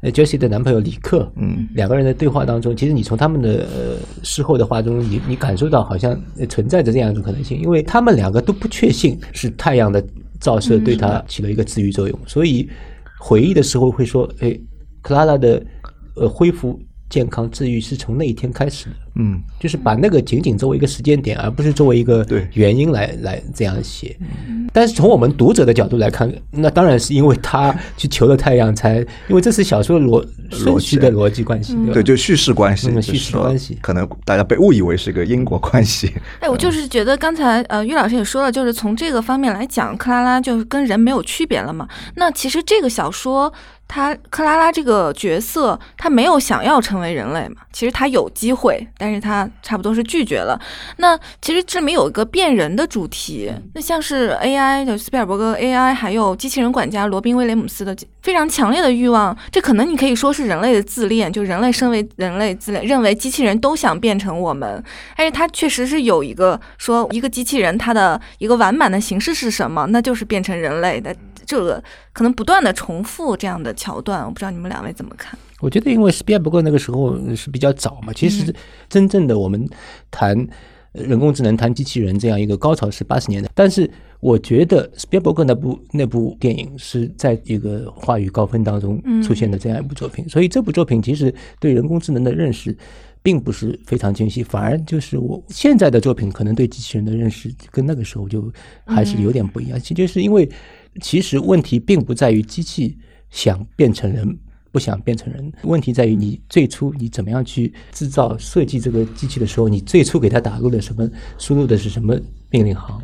[0.00, 10.02] 呃，Jessie 的男朋友李克，嗯，两个人的对话当中，其实你从他们的呃事后的话中，你你感受到好像存在着这样一种可能性，因为他们两个都不确信是太阳的
[10.42, 12.68] 照射对他起了一个治愈作用，所以
[13.18, 14.58] 回忆的时候会说，哎，
[15.00, 15.64] 克拉拉的
[16.16, 16.78] 呃恢复。
[17.12, 24.16] 健康治愈是从那一天开始的，嗯，就是把那个仅仅作为一个时间点，而不是作为一个原因来来这样写。
[24.72, 28.96] 但是从我们读者的角度来看，那当然是因为他去求了太阳，才
[29.28, 36.10] 因为这是小说逻顺序的逻辑关系，对，就叙事关系，叙事关系，可能大家被误以为是个因果关系。
[36.40, 41.86] 哎，我就是觉得刚才呃，于老师也说了，就是从这个方面来讲，克拉拉就是跟人没有区别了嘛。
[42.14, 43.52] 那其实这个小说。
[43.94, 47.56] 他克拉拉这个角色，他没有想要成为人类嘛？
[47.74, 50.58] 其实他有机会，但是他差不多是拒绝了。
[50.96, 64.82] 那其实这里面有一个变人的主题，那像是 AI 就斯皮尔伯格 AI，还有机器人管家罗宾威廉姆斯的非常强烈的欲望，这可能你可以说是人类的自恋，就人类身为人类自恋，认为机器人都想变成我们。
[65.18, 69.84] 但是他确实是有一个说，一个机器人它的一个完满的形式是什么？
[69.90, 71.14] 那就是变成人类的。
[71.44, 75.36] 这个可能不断的重复这样的桥段，我不知道你们两位怎么看？
[75.58, 78.54] 我觉得，因为斯皮尔伯格那个时候是比较早嘛，其实
[78.88, 79.68] 真正的我们
[80.08, 80.46] 谈
[80.92, 83.50] 人工智能、谈机器人这样一个高潮是八十年代。
[83.56, 83.90] 但是，
[84.20, 92.76] 我觉得斯皮尔伯格那部那部电影是在一个话语高峰当中出现的这样一部作品，所以这部作品其实对人工智能的认识。
[93.24, 98.52] 并不是非常清晰，反而就是我现在的作品可能对机器人的认识跟那个时候就
[98.84, 99.78] 还是有点不一样。
[99.78, 100.50] 其实就是因为
[101.00, 102.98] 其实问题并不在于机器
[103.32, 104.38] 想变成人。
[104.70, 111.06] 不想变成人，问题在于你最初你怎么样去制造设计这个机器的时候，你最初给它打入的什么，
[111.36, 112.18] 输入的是什么
[112.48, 112.98] 命令行？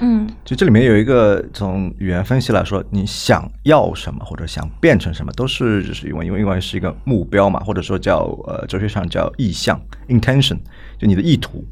[0.00, 10.58] 嗯，就这里面有一个从语言分析来说，你想要什么或者想变成什么，都是就是因为因为因为是一个目标嘛，或者说叫呃哲学上叫意向 intention，
[10.98, 11.64] 就你的意图，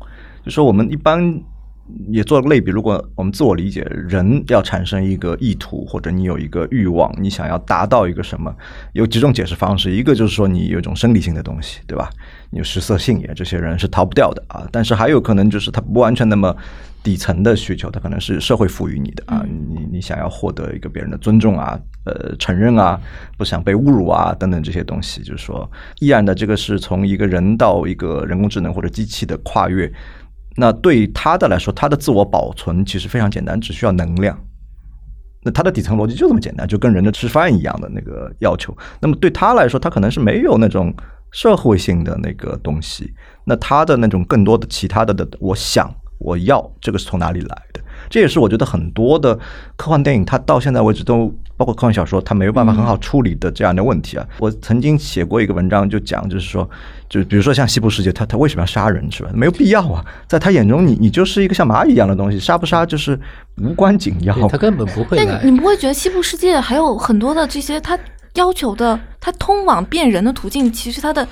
[0.45, 1.43] 就说我们一般。
[2.11, 8.55] 也做类比，如果我们自我理解，人要产生一个意图，或者你有一个欲望，你想要达到一个什么，
[8.93, 9.91] 有几种解释方式。
[9.91, 12.11] 一个就是说你有一种生理性的东西，对吧？
[12.51, 14.66] 你有食色性也，这些人是逃不掉的啊。
[14.72, 16.55] 但是还有可能就是他不完全那么
[17.03, 19.45] 底层的需求，他可能是社会赋予你的啊。
[19.47, 23.01] 你你想要获得一个别人的尊重啊，呃，承认啊，
[23.36, 25.70] 不想被侮辱啊，等等这些东西，就是说，
[26.01, 29.91] 依然的这个是从一个人到一个人工智能或者机器的跨越。
[30.61, 34.36] 那对他的来说，他的自我保存其实非常简单，只需要能量。
[35.44, 38.76] 那他的底层逻辑就这么简单，就跟人的吃饭一样的那个要求。
[39.00, 40.92] 那么对他来说，他可能是没有那种
[41.30, 43.14] 社会性的那个东西。
[43.44, 45.88] 那他的那种更多的其他的的，我想
[46.18, 47.62] 我要这个是从哪里来？
[48.09, 49.38] 这也是我觉得很多的
[49.76, 54.26] 科幻电影，它到现在为止都包括科幻小说，它没有办法很好处理的这样的问题啊。
[54.38, 56.68] 我曾经写过一个文章，就讲就是说。
[57.09, 59.30] 就比如说像西部世界，他他为什么要杀人是吧？
[59.32, 63.18] 没有必要啊，在他眼中，你你就是一个像蚂蚁一样的东西，杀不杀就是
[63.56, 64.46] 无关紧要。
[64.46, 65.16] 他根本不会。
[65.16, 67.98] 但你不会觉得西部世界还有很多的这些他
[68.34, 71.26] 要求的，他通往变人的途径，其实他的。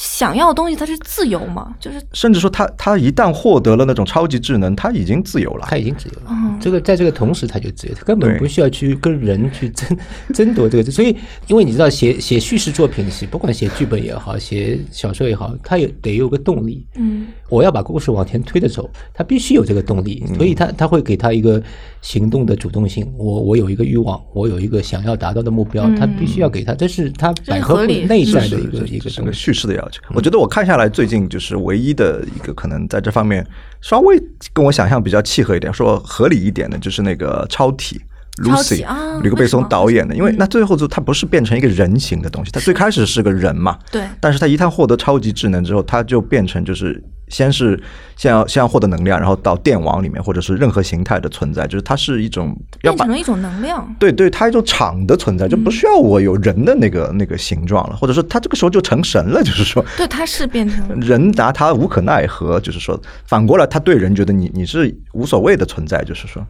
[0.00, 1.74] 想要的东西，它是自由嘛？
[1.78, 6.58] 就是甚至说，他他一旦获得了那种超级智能，他已经自由了，他已经自由了。
[6.58, 9.98] 这个在这个同时，他就自由，他根本不需要去跟人去争
[10.32, 10.90] 争夺这个。
[10.90, 11.14] 所以，
[11.48, 16.82] 因为你知道，写写叙事作品，写不管写剧本也好，写小说也好，他有得有个动力。
[16.94, 21.62] 嗯，我要把故事往前推着走，他必须有这个动力，所以他他会给他一个
[22.00, 23.06] 行动的主动性。
[23.18, 30.00] 我我有一个欲望，我有一个想要达到的目标，他必须要给他，这是他百合内在的一个一个整个叙事的要求。
[30.14, 33.46] 我觉得我看下来，最近就是唯一的一个可能在这方面
[33.80, 34.20] 稍微
[34.52, 38.00] 跟我想象比较契合一点，说合理一点的，就是那个超体。
[38.44, 38.86] Lucy，
[39.22, 47.02] 吕克贝松导演的，因为那最后就他不是变成一个人形的东西，他最开始是个人嘛，对，但是他一旦获得超级智能之后，他就变成就是。
[47.30, 47.80] 先是
[48.16, 53.96] 先要先要获得能量，然后到电网里面，或者是任何形态的存在，就是它是一种变成了一种能量。
[53.98, 66.44] 对对，它一种场的存在，就不需要我有人的那个那个形状了，或者说它这个时候就成神了，就是说，对，它是变成 人，拿他无可奈何，就是说，反过来他对人觉得你你是无所谓的存在，就是说，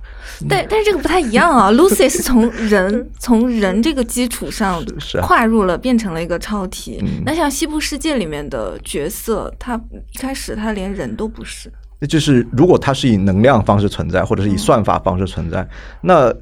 [0.49, 4.83] 但但是这个不太一样啊， Lucy 是从人 从人这个基础上
[5.22, 7.05] 跨入了，变成了一个超体。
[7.26, 9.78] 那像西部世界里面的角色，他
[10.14, 10.70] 一开始他。
[10.73, 15.66] 连人都不是，那就是如果它是以能量方式存在，或者是以算法方式存在，
[16.01, 16.33] 那。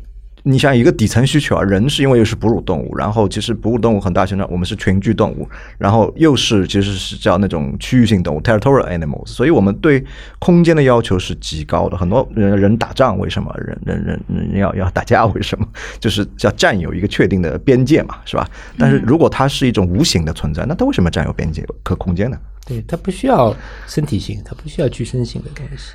[0.43, 10.05] 你像一个底层需求啊，人是因为又是哺乳动物，然后其实哺乳动物很大程度上我们是群居动物，然后又是其实是叫那种区域性动物 （territorial animals），所以我们对
[10.39, 11.97] 空间的要求是极高的。
[11.97, 13.53] 很多人人打仗为什么？
[13.59, 15.67] 人人人人要要打架为什么？
[15.99, 18.49] 就是要占有一个确定的边界嘛，是吧？
[18.79, 22.39] 但是如果它是一种无形的存在，那它为什么占有边界和空间呢？
[22.67, 23.55] 对，它不需要
[23.87, 25.93] 身体性，它不需要具身性的东西。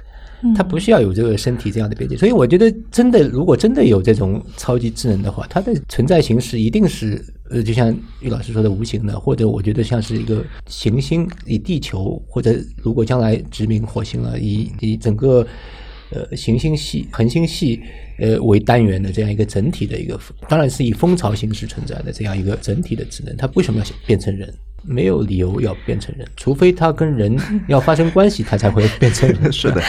[0.55, 15.47] 它不需要有这个身体这样的边界，所以我觉得真的，如果真的有这种超级智能的话，它的存在形式一定是呃，就像于老师说的无形的，或者我觉得像是一个行星，以地球或者如果将来殖民火星了，以以整个
[16.09, 17.79] 呃行星系、恒星系
[18.19, 20.19] 呃为单元的这样一个整体的一个，
[20.49, 24.53] 当然是以蜂巢形式存在的这样一个整体的智能，它为什么要变成人？
[24.85, 29.51] 没有理由要变成人，除非他跟人 要发生关系，他才会变成人。
[29.51, 29.81] 是的，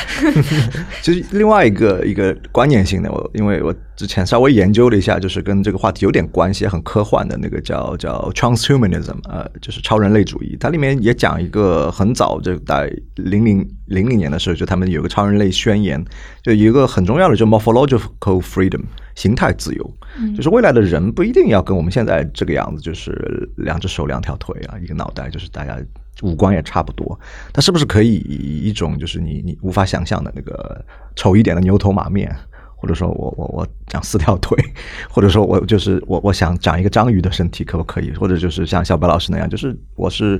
[1.02, 10.56] 其实另外一个一个观念性的，我因为我之前稍微研究了一下，就是跟这个话题有点关系，很科幻的那个叫叫 transhumanism，呃，就是超人类主义。
[10.58, 16.04] 它里面也讲一个很早，就在零零零零年的时候，就他们有个超人类宣言，
[16.42, 18.82] 就一个很重要的，就 morphological freedom。
[19.14, 19.94] 形态自由，
[20.36, 25.78] 就是未来的人不一定要跟我们现在这个样子，就是两只手、两条腿啊，一个脑袋，就是大家
[26.22, 27.16] 五官也差不多。
[27.52, 30.84] 他是不是可以以一种就是你你无法想象的那个
[31.14, 32.36] 丑一点的牛头马面，
[32.84, 34.62] 或者说我我我长四条腿，
[35.08, 38.12] 或者说我就是我我想长一个章鱼的身体，可不可以？
[38.12, 40.38] 或者就是像小白老师那样，就是我是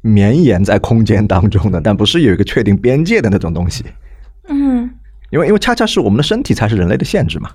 [0.00, 3.84] 绵延在空间当中的，但不是有一个确定边界的那种东西。
[4.48, 4.90] 嗯，
[5.30, 7.50] 因为因为恰恰是我们的身体才是人类的限制嘛。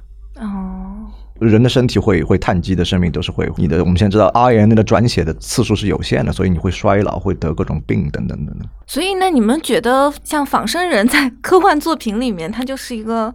[1.39, 3.79] 人的身体会会碳基的生命都是会你的。
[3.83, 8.67] 我们现在知道 RNA 的转写的次数是有限的，所以你会衰老，会得各种病等等等等。
[8.85, 13.33] 所以，呢你们觉得像仿生人在科幻作品里面，它就是一个？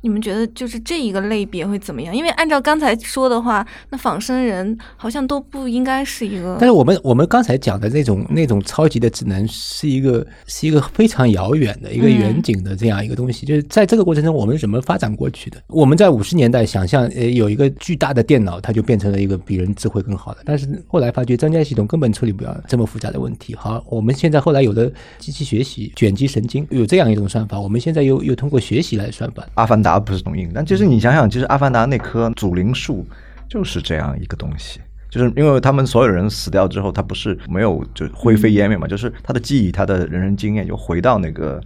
[0.00, 2.14] 你们觉得就是这一个类别会怎么样？
[2.14, 6.56] 因为按照刚才说的话，那仿生人好像都不应该是一个。
[6.60, 13.44] 但是我们我们刚才讲的那种那种超级的智能，是一个是一个非常遥远的一个远景的这样一个东西。
[13.44, 15.60] 就是在这个过程中，我们是怎么发展过去的？
[15.66, 20.42] 我们在五十年代想象，呃，有一个巨大的电脑，它就变成了一个比人智慧更好的。
[20.44, 23.52] 但是后来发觉，专家系统根本处理不了这么复杂的问题。
[23.56, 24.88] 好，我们现在后来有了
[25.18, 27.58] 机器学习、卷积神经，有这样一种算法。
[27.58, 29.44] 我们现在又又通过学习来算法。
[29.54, 29.87] 阿凡达。
[29.88, 33.06] 达不是东印，但其实你想想，其实阿凡达那棵祖灵树
[33.48, 34.80] 就是这样一个东西，
[35.10, 41.58] 就是因为他们所有人死掉之后，他不是没有就灰飞烟灭嘛，就是他的记忆、他的人生经验又回到那个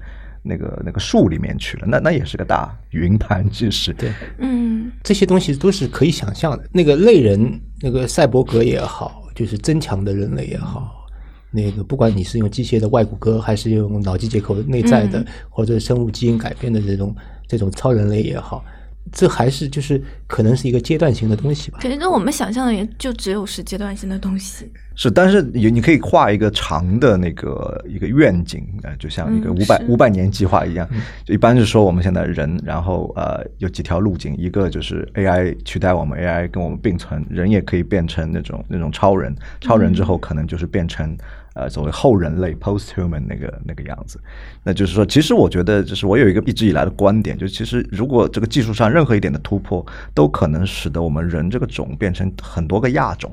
[0.45, 3.93] 那个那个树里面去了，那那也是个大云盘，其实。
[3.95, 6.63] 对，嗯，这些东西都是可以想象的。
[6.73, 11.05] 那个类人，那个赛博格也好，就是增强的人类也好，
[11.51, 17.13] 那个不管你是用机械的外骨骼，还是用脑机接口内在的，或者生物基因改变的这种。
[17.53, 18.65] 这种超人类也好，
[19.13, 21.79] 这还是就是可能是一个阶段性的东西吧。
[21.83, 24.65] 对，那我们想象的也就只有是阶段性的东西。
[24.95, 30.89] 是，但是你你可以画一个长的那个一个愿景，呃，就像一个五百五百年计划一样。
[31.27, 41.15] 就一般是说我们现在人，然后呃有几条路径，一个就是 AI 取代我们，AI 跟我们并存，人也可以变成那种那种超人，超人之后可能就是变成。
[41.55, 44.19] 呃，所谓后人类 （post-human） 那个那个样子，
[44.65, 49.85] 那就是说，其实我觉得，就是我有一个一直以来的观点，就其实如果这个技术上任何一点的突破，
[50.15, 53.31] 都可能使得我们人这个种变成很多个亚种，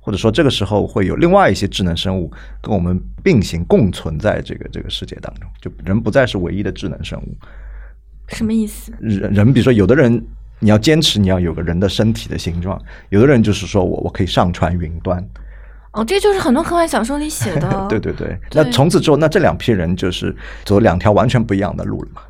[0.00, 2.28] 或者说这个时候会有另外一些智能生物
[2.60, 7.36] 跟我们并行共存在这个这个世界当中，就人不再是唯一的智能生物。
[8.28, 8.92] 什么意思？
[8.98, 10.20] 人人，比如说，有的人
[10.58, 12.76] 你要坚持你要有个人的身体的形状，
[13.10, 15.24] 有的人就是说我我可以上传云端。
[15.92, 17.86] 哦，这就是很多科幻小说里写的。
[17.88, 20.34] 对对对，那从此之后，那这两批人就是
[20.64, 22.22] 走两条完全不一样的路了嘛。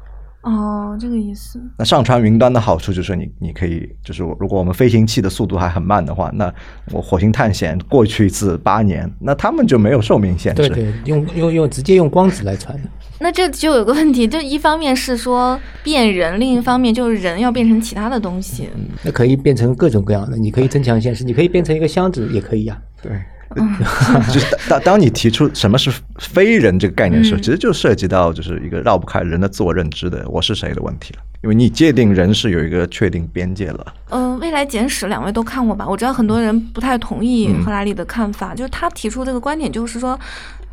[0.42, 1.60] 哦，这个意思。
[1.78, 6.52] 那上传云端的好处就是，你你可以，就是如果我们飞行器的速度还很慢的话，那
[6.90, 10.68] 我火星探险过去一次八年，那他们就没有寿命限制。
[10.68, 12.76] 对对，用用用直接用光子来传。
[13.20, 18.68] 那这就有个问题，就一方面是说变人，另一方面就是人要变成其他的东西。
[19.04, 22.76] 那可以变成各种各样的，你可以增强现实，你可以变成一个箱子，也可以呀。
[23.00, 23.12] 对。
[24.32, 31.20] 就是当当你提出什么是非人这个概念的时候，其实就涉及到就是一个绕不开人的自我认知的我是谁的问题了。
[31.42, 33.94] 因为你界定人是有一个确定边界了。
[34.10, 35.86] 嗯，未来简史两位都看过吧？
[35.88, 40.18] 我知道很多人不太同意赫拉利的看法，就是他提出这个观点，就是说。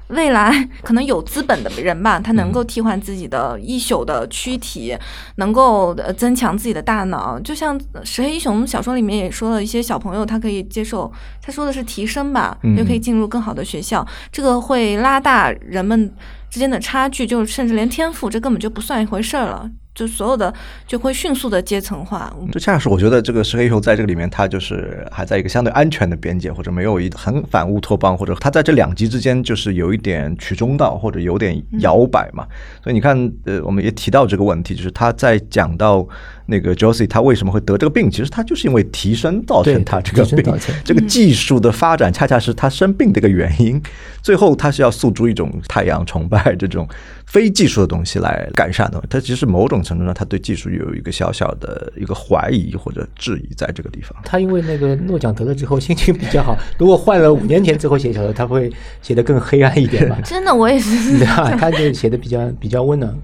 [0.09, 4.95] 未来可能有资本的人吧，他能够替换自己的一宿的躯体，
[5.35, 7.39] 能够增强自己的大脑。
[7.39, 14.05] 就像《石黑一雄》小说里面也说了一些小朋友，他可以接受，他说的是提升吧，就可以进入更好的学校。
[14.31, 16.11] 这个会拉大人们
[16.49, 19.69] 之间的差距，就甚至连天赋这根本就不算一回事儿了。
[19.99, 20.53] 就所有的
[20.87, 32.47] 就会迅速的阶层化，就恰恰是我觉得这个石黑球在这个里面，他就是还在一个相对安全的边界，或者没有一很反乌托邦，或者他在这两极之间就是有一点取中道，或者有点摇摆嘛。
[32.81, 36.07] 所以你看，呃，我们也提到这个问题，就是他在讲到。
[36.49, 38.09] 那个 Josie 他为什么会得这个病？
[38.09, 40.53] 其实他就是因为提升造成他这个病。
[40.83, 43.81] 这个技术的发展恰恰是他生病的一个原因。
[44.21, 46.85] 最后他是要诉诸一种太阳崇拜这种
[47.25, 49.01] 非技术的东西来改善的。
[49.09, 54.13] 他其实某种程度上他对技术有一个小小的一个怀疑或者质疑在这个地方。
[54.25, 56.57] 他因为那个诺奖得了之后心情比较好。
[56.77, 58.71] 如果换了五年前之后写小说，他会
[59.01, 60.19] 写的更黑暗一点吧？
[60.25, 61.17] 真的，我也是。
[61.19, 63.15] 对啊，他就写的比较比较温暖、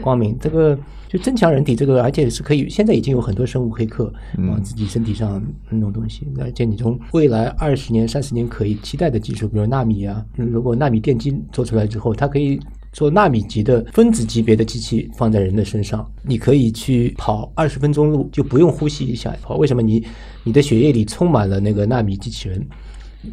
[0.00, 0.38] 光明。
[0.40, 0.78] 这个。
[1.14, 4.12] 就增强人体这个，而且是可以，现在已经有很多生物黑客
[4.48, 5.40] 往自己身体上
[5.70, 6.26] 弄东西。
[6.40, 12.58] 而且你从未来二十年、三十年可以期待的技术，比如纳米啊，如果纳米电机做出来之后，它可以
[12.92, 19.56] 做纳米级的分子级别的机器放在人的身上，你可以去跑二十分钟路，就不用呼吸一下跑。
[19.56, 19.80] 为什么？
[19.80, 20.04] 你
[20.42, 22.66] 你的血液里充满了那个纳米机器人，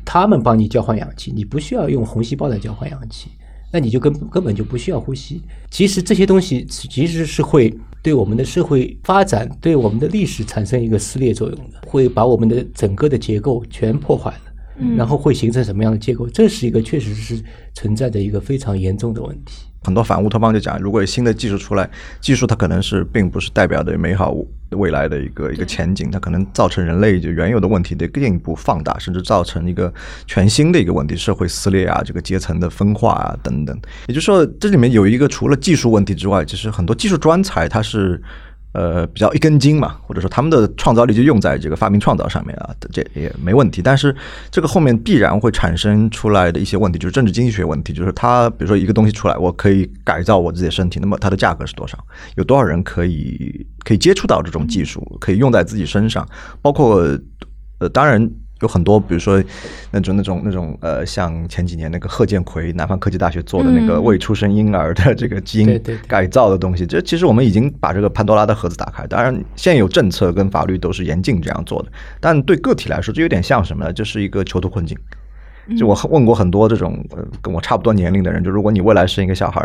[0.05, 3.31] 他们帮你交换氧气，你不需要用红细胞来交换氧气。
[3.71, 5.41] 那你就根根本就不需要呼吸。
[5.69, 14.50] 其实这些东西其实是会对我们的社会发展、对我们的历史产生一个撕裂作用的，会把我们的整个的结构全破坏了。
[14.97, 16.27] 然后会形成什么样的结构？
[16.29, 17.41] 这是一个确实是
[17.73, 19.65] 存在的一个非常严重的问题。
[19.83, 24.35] 很多反乌托邦就讲，如果有新的技术出来，技术它可能是并不是代表的美好
[24.71, 29.91] 未来的一个一个前景，它可能造成人类就原有的问题的进一步放大，甚至造成一个
[30.27, 33.75] 全新的一个问题，社会撕裂啊，这个阶层的分化啊等等。
[34.07, 38.21] 也就是说，这里面有一个除了技术问题之外，其实很多技术专才它是
[38.73, 43.81] 呃，比较一根筋嘛，或者说他们的创造力就用在这个发明创造上面啊，这也没问题。
[43.81, 44.15] 但是
[44.49, 51.97] 这个后面必然会产生出来的一些问题，就是政治经济学问题，就是它比如说一个东西出来，我可以改造我自己的身体，那么它的价格是多少？
[52.35, 56.25] 有多少人可以可以接触到这种技术，可以用在自己身上？
[56.61, 57.01] 包括
[57.79, 58.29] 呃，当然。
[58.61, 59.43] 有很多，比如说
[59.91, 69.05] 那种那种那种呃，像前几年那个贺建奎南方科技大学做的那个未出生婴儿的这个基因改造的东西，这其实我们已经把这个潘多拉的盒子打开。
[69.07, 73.91] 当然，现有政策跟法律都是严禁这样做的，但对个体来说，这有点像什么呢？
[73.91, 74.97] 就是一个囚徒困境。
[75.77, 79.63] 就我问过很多这种呃跟我差不多年龄的人，就如果你未来生一个小孩，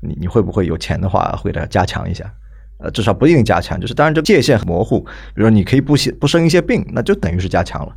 [0.00, 2.24] 你你会不会有钱的话，会给他加强一下？
[2.78, 5.00] 呃，至少不一定加强，就是当然这界限很模糊。
[5.00, 7.92] 比如说，你可以不不生一些病，那就等于是加强了。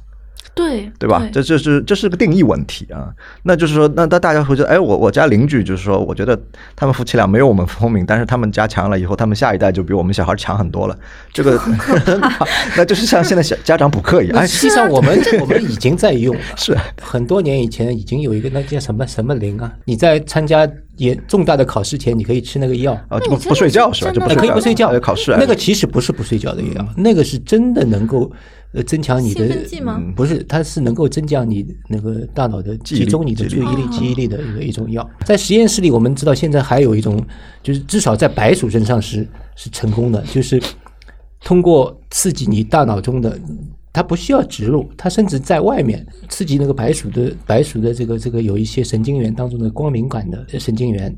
[0.55, 1.27] 对对吧？
[1.31, 3.13] 这这是这是个定义问题啊。
[3.43, 6.39] 那就是说，那那大家会觉得，哎，我我家邻居就是说，我觉得
[6.75, 10.97] 他们夫妻俩没有我们聪明，但是他们加强了以后，他们下一代就比我们小孩强很多了。
[11.31, 11.61] 这个，
[12.75, 14.47] 那就是像现在小家长补课一样。
[14.47, 19.71] 实际上，我们我们已经在用了，是很多年以前已经有一个那叫什么什么灵啊？
[19.85, 24.11] 你在参加严重大的考试前，你可以吃那个药啊，就不不睡觉是吧？
[24.11, 25.35] 就可以不睡觉考试。
[25.39, 28.31] 那个其实不是不睡觉的药，那个是真的能够。
[28.73, 29.47] 呃，增强你的
[30.13, 35.09] 不是，它是能够增强你那个大脑的集中你的注意力、记忆力的一个一种药。
[35.25, 37.25] 在实验室里，我们知道现在还有一种，
[37.63, 40.61] 就是至少在白鼠身上是是成功的，就是
[41.45, 43.39] 通过刺激你大脑中的，
[43.93, 51.15] 它不需要植入，它甚至在外面刺激那个白鼠的白鼠的这个这个有一些神经元当中的光敏感的神经元，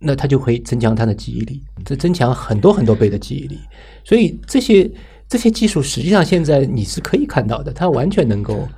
[0.00, 3.60] 那它就会增强它的记忆力，这增强很多很多倍的记忆力。
[4.04, 4.90] 所以这些。
[5.30, 8.68] 这些技术实际上现在你是可以看到的，它完全能够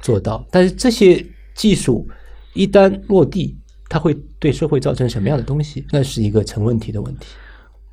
[0.00, 0.46] 做到。
[0.48, 1.22] 但是这些
[1.56, 2.08] 技术
[2.54, 5.84] 一旦落地，它会对社会造成什么样的东西？
[5.90, 7.26] 那是一个成问题的问题。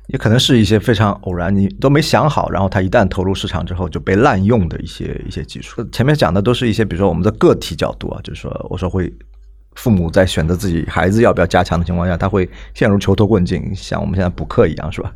[0.06, 5.82] 也可能是一些非常偶然，你都没想好，然后它一旦投入市场之后就被滥用的一些一些技术。
[5.90, 9.12] 前面讲的都是一些，比如说我们的个体角度啊，就是说，我说会
[9.74, 15.12] 父母在选择自己孩子要不要加强的情况下，他会陷入囚徒困境，像我们现在补课一样，是吧？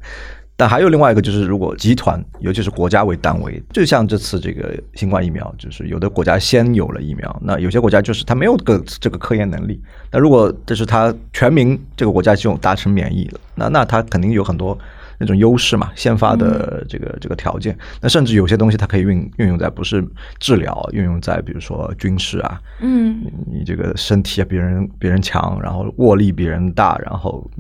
[0.61, 9.81] 但还有另外一个，就是如果集团，尤其是国家为单位，就像这次这个新冠疫苗，就是有的国家先有了疫苗，那有些国家就是它没有个这个科研能力。
[10.13, 14.79] 那如果这是它全民这个国家就达成免疫了，那那它肯定有很多
[15.17, 17.75] 那种优势嘛，先发的这个这个条件。
[17.99, 20.07] 那甚至有些东西它可以运运用在不是
[20.41, 27.51] 治疗，运用在比如说军事啊，嗯，你这个身体啊比人别人强，然后握力比人大，然后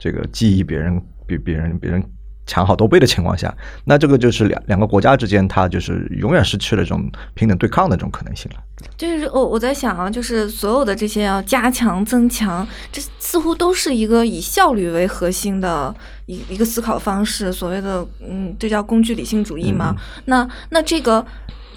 [0.00, 2.02] 这个记忆别人比别人别人。
[2.50, 8.58] 强好多倍的情况下，那这个就是两两个国家之间，它就是永远失去了这种平等对抗的这种可能性了。
[8.96, 15.94] 就是我我在想啊，就是所有的这些要加强、增强，这似乎都是一个以效率为核心的
[16.26, 17.52] 一一个思考方式。
[17.52, 19.94] 所谓的嗯，这叫工具理性主义吗？
[20.24, 21.24] 那那这个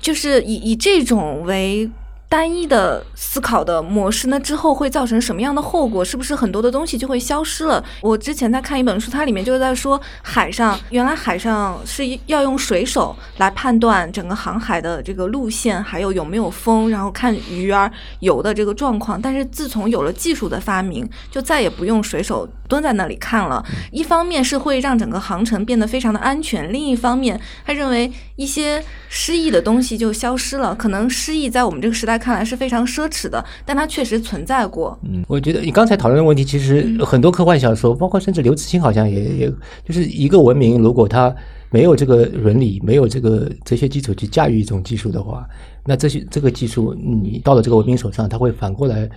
[0.02, 1.88] 就是以以这种为。
[2.34, 6.04] 单一的思考的模式，那之后会造成什么样的后果？
[6.04, 7.86] 是不是很多的东西就会消失了？
[8.02, 19.22] 我之前在看一本书，它里面就是在说，海上原来海上是要用水手来判断整个航海的这个路线，还有有没有风，然后看鱼儿游的这个状况。
[19.22, 23.64] 但是自从有了技术的发明，就再也不用水手蹲在那里看了。
[23.92, 30.74] 一方面是会让整个航程变得非常的安全，另一方面他认为一些诗意的东西就消失了。
[30.74, 32.23] 可能诗意在我们这个时代。
[32.24, 34.98] 看来是非常奢侈的，但它确实存在过。
[35.04, 39.54] 嗯，我觉得你刚才讨论的问题，其实很多科幻小说，包括甚至刘慈欣，好像也也
[39.86, 41.36] 就是一个文明，如果它
[41.70, 45.46] 没有这个伦理，没有这个哲学基础去驾驭一种技术的话，
[45.86, 49.10] 那这些这个技术你到了这个文明手上，它会反过来。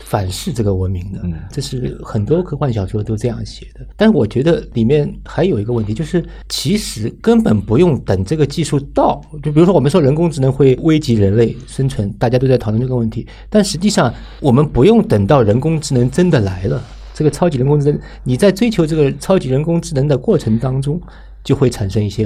[0.00, 3.86] 反噬这个文明的，这是很多科幻小说都这样写的。
[3.96, 13.26] 但是我觉得里面还有一个问题，就是其实根本不用等这个技术到，就比如说我们说人工智能会危及人类生存，大家都在讨论这个问题。
[13.48, 16.82] 但实际上，我们不用等到人工智能真的来了，
[17.14, 21.00] 这个超级人工智能，你在追求这个超级人工智能的过程当中，
[21.44, 22.24] 就会产生一些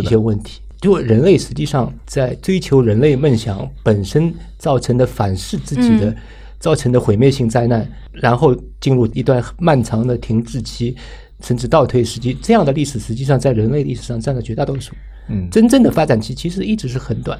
[0.00, 0.60] 一些问题。
[0.80, 6.14] 就人类实际上在追求人类梦想本身造成的反噬自己的。
[6.60, 10.94] 造成的毁灭性灾难，然后进入一段漫长的停滞期，
[11.40, 14.92] 甚至倒退时期，这样的历史实际上在人类历史上占了绝大多数。
[15.30, 17.38] 嗯，真正的发展期其实一直是很短，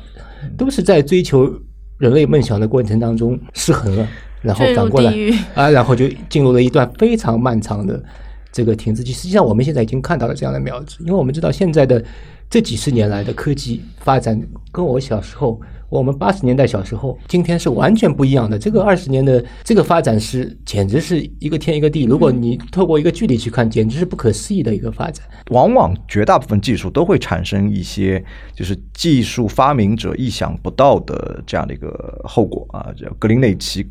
[0.57, 1.53] 都是在追求
[1.99, 4.09] 人类梦想的过程当中失衡了，
[4.41, 5.14] 然后反过来
[5.55, 8.03] 啊，然后就进入了一段非常漫长的
[8.51, 9.12] 这个停滞期。
[9.12, 12.03] 实际上，我们现在已经看到了这样的苗子，因为我们知道现在的
[12.49, 14.41] 这几十年来的科技发展，
[14.73, 15.61] 跟我小时候。
[15.91, 18.57] 我们八十年代小时候，今天是完全不一样的。
[18.57, 22.05] 这个二十年的这个发展是简直是一个天一个地。
[22.05, 25.26] 如果你透过一个距离去看，简直是不可思议的一个发展。
[25.51, 28.24] 往往绝大部分技术都会产生一些
[28.55, 33.84] 就是技术发明者意想不到的这样的一个后果啊，叫格林内奇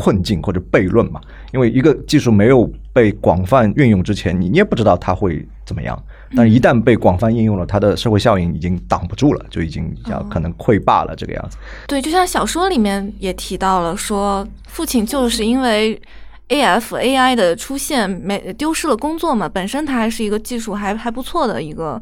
[0.00, 1.20] 困境或者悖论嘛。
[1.52, 6.00] 因为一个技术没有被广泛运用之前，你你也不知道它会怎么样。
[6.34, 11.58] 但是，一旦被广泛应用了，它的社会效应已经挡不住了，就已经要可能溃坝了这个样子。
[11.88, 16.00] 对，就像小说里面也提到了，说父亲就是因为
[16.48, 19.48] A F A I 的出现，没丢失了工作嘛。
[19.48, 22.00] 本身他还是一个技术还还不错的一个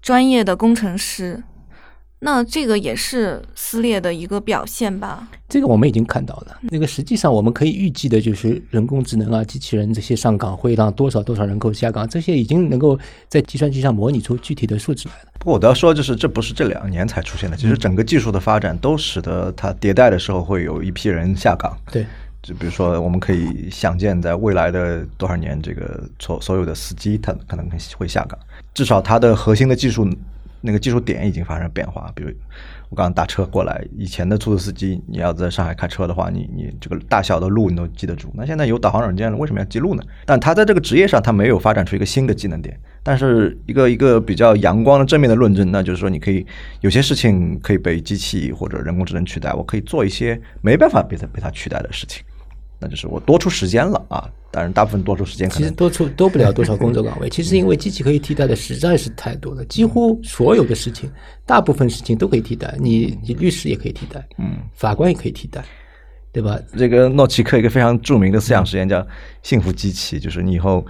[0.00, 1.42] 专业的工程师。
[2.22, 5.26] 那这个也是撕裂的一个表现吧？
[5.48, 6.58] 这个我们已经看到了。
[6.60, 12.98] 那个实际上我们可以预计的，就是人工智能啊、机器人这些上岗会让多少多少人口下岗，这些已经能够
[13.28, 15.30] 在计算机上模拟出具体的数字来了。
[15.38, 21.74] 不过我都要说，就是这不是这两年才出现的，其实整个技术的发展都使得它迭代的时候会有一批人下岗。
[21.90, 22.04] 对，
[22.42, 27.66] 就比如说我们可以想见，在未来的多少年，这个所所有的司机他可能
[27.96, 28.38] 会下岗，
[28.74, 30.06] 至少它的核心的技术。
[30.60, 32.30] 那个技术点已经发生变化，比如
[32.88, 38.30] 我刚刚打车过来，以前的出租司机，你要在上海开车的话，你你这个大小的路你都记得住。
[38.34, 40.02] 那现在有导航软件了，为什么要记录呢？
[40.26, 42.78] 但他在这个职业上，他没有发展出一个新的技能点。
[43.02, 46.44] 但是一个一个比较阳光的正面的论证，那就是说，你可以
[46.80, 52.22] 有些事情可以被机器或者人工智能取代，我可以做一些没办法被它被它取代的事情。
[52.80, 54.28] 那就是我多出时间了啊！
[54.50, 57.28] 当然，大部分多出时间其实多出多不了多少工作岗位。
[57.28, 61.08] 其实因为机器可以替代的实在是太多了，几乎所有的事情，
[61.44, 62.74] 大部分事情都可以替代。
[62.80, 65.62] 你你律师也可以替代，嗯，法官也可以替代，
[66.32, 66.58] 对吧？
[66.76, 69.06] 这个诺奇克一个非常著名的思想实验叫
[69.44, 70.84] “幸福机器”，就是你以后。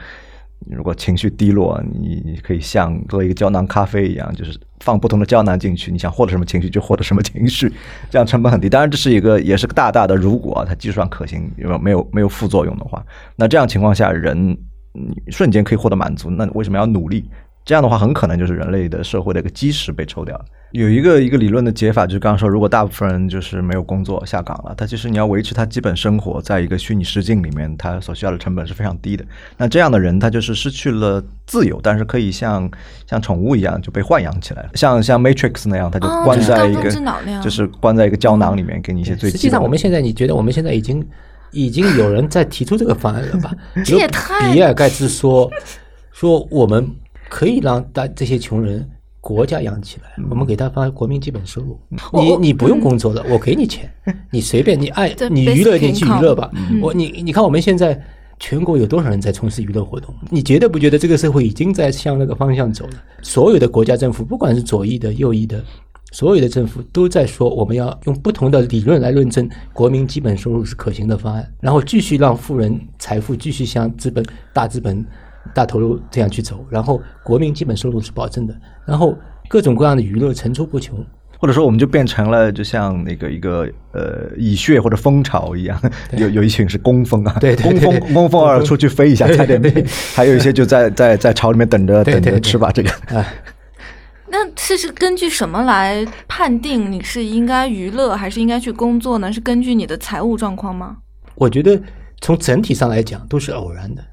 [0.69, 7.73] 如果情绪低落，你你可以像做一个胶囊咖啡一样，就是放不同的胶囊进去，你想获得什么情绪就获得什么情绪，
[8.11, 8.69] 这样成本很低。
[8.69, 13.05] 当然，这是一个也是个大大的如果，它技术上可行，有没有没有副作用的话，
[13.37, 14.57] 那这样情况下，人
[15.29, 17.29] 瞬间可以获得满足，那为什么要努力？
[17.65, 20.45] 这样的话，很可能就是人类的社会的一个基石被抽掉了。
[20.73, 29.25] 有一个一个理论的解法，就是刚刚说，如果大部分人就是没有工作下岗了，他其实你要维持他基本生活，在一个虚拟世境里面，他所需要的成本是非常低的。
[29.57, 32.71] 那这样的人，他就是失去了自由，但是可以像
[33.09, 36.91] 像宠物一样就被豢养起来了，像像 Matrix 那样，他就关在一个
[37.43, 39.29] 就是关在一个胶囊里面，给你一些最。
[39.29, 41.05] 实际上，我们现在你觉得我们现在已经
[41.51, 43.53] 已经有人在提出这个方案了吧？
[43.85, 45.51] 这也太比尔盖茨说
[46.12, 46.89] 说我们
[47.29, 48.89] 可以让大这些穷人。
[49.21, 51.79] 国家养起来，我们给他发国民基本收入。
[52.14, 53.93] 你你不用工作了，我给你钱，
[54.33, 56.51] 你随便你爱你娱乐你去娱乐吧。
[56.81, 58.01] 我你你看我们现在
[58.39, 60.14] 全国有多少人在从事娱乐活动？
[60.31, 62.93] 你觉得不觉得这个社会已经在向那个方向走了？
[63.21, 65.62] 所有的国家政府，不管是左翼的右翼的，
[66.12, 75.05] 所有的政府都在说，我们要用不同的理论来论证国民基本收入是可行的方案，然后继续让富人财富继续向资本大资本。
[75.55, 78.55] 大投入这样去走，然后国民基本收入是保证的，
[78.87, 79.17] 然后
[79.49, 81.05] 各种各样的娱乐层出不穷，
[81.39, 85.81] 或者说我们就变成了就像那个一个呃蚁穴或者蜂巢一样，
[86.17, 89.85] 有有一群是工蜂啊，对工蜂工蜂儿出去飞一下差点被，
[90.15, 92.91] 还有一些就在在在巢里面等着等着吃吧这个。
[94.33, 99.33] 那是是根据什么来判定你是应该娱乐还是应该去工作呢？
[99.33, 100.99] 是根据你的财务状况吗？
[101.35, 101.81] 我觉得
[102.21, 104.05] 从整体上来讲都是偶然的。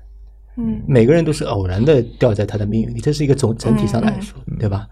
[0.58, 4.88] 嗯，每个人都是偶然的掉在他的命运里，这是一个总整体上来说，对吧？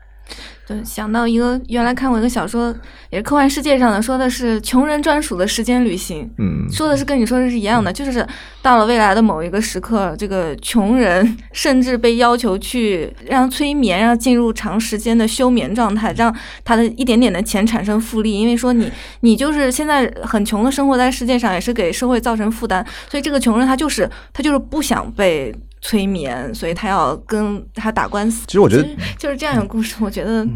[0.68, 2.76] 对，想到一个原来看过一个小说，
[3.12, 6.28] 也是科幻世界上的，说的是穷人专属的时间旅行。
[6.40, 8.26] 嗯，说的是跟你说的是一样的，就是
[8.64, 18.34] 到了未来的某一个时刻，这个穷人 甚至被要求去让催眠，让进入长时间的休眠状态，让他的一点点的钱产生复利。
[18.34, 25.54] 因为说你你就是现在很穷的生活在世界上，也是给社会造成负担，所以这个穷人他就是他就是不想被。
[25.88, 28.44] 催眠，所以他要跟他打官司。
[28.48, 28.88] 其实我觉得
[29.20, 29.96] 就是这样一个故事。
[30.00, 30.48] 我觉得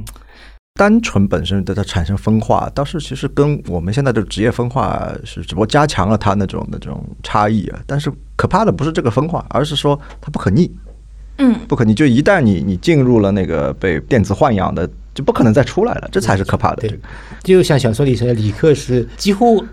[0.73, 7.79] 单纯本身的它产生分化，倒是其实跟我们现在的职业分化是只不过加强了它那种那种差异啊。
[7.85, 10.71] 但是可怕的不是这个分化，而是说它不可逆。
[11.37, 11.93] 嗯，不可逆。
[11.93, 16.09] 就一旦你你进入了那个被电子豢养的，就不可能再出来了。
[16.11, 16.87] 这才是可怕的。
[16.87, 16.99] 对，
[17.43, 19.63] 就像小说里说的，李克是几乎。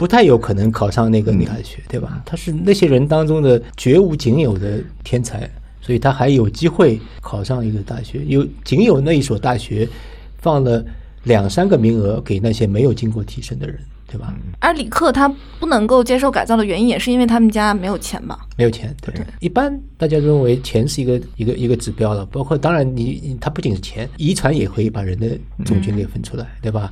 [0.00, 2.22] 不太有可能考上那个大学，对吧？
[2.24, 5.46] 他是那些人当中的绝无仅有的天才，
[5.78, 8.24] 所以他还有机会考上一个大学。
[8.24, 9.86] 有仅有那一所大学
[10.38, 10.82] 放了
[11.24, 14.34] 两三个名额给那些没有经过提升的人，对吧？
[14.60, 15.28] 而李克他
[15.58, 18.46] 不能够接受改造的原因，也是因为他们家没有钱吧？
[18.56, 19.14] 没有钱，对。
[19.38, 25.28] 一般大家认为钱是一个一个一个指标了，包括当然你你它不仅是钱，遗传也可以把人的
[25.66, 26.90] 种群给分出来，对吧？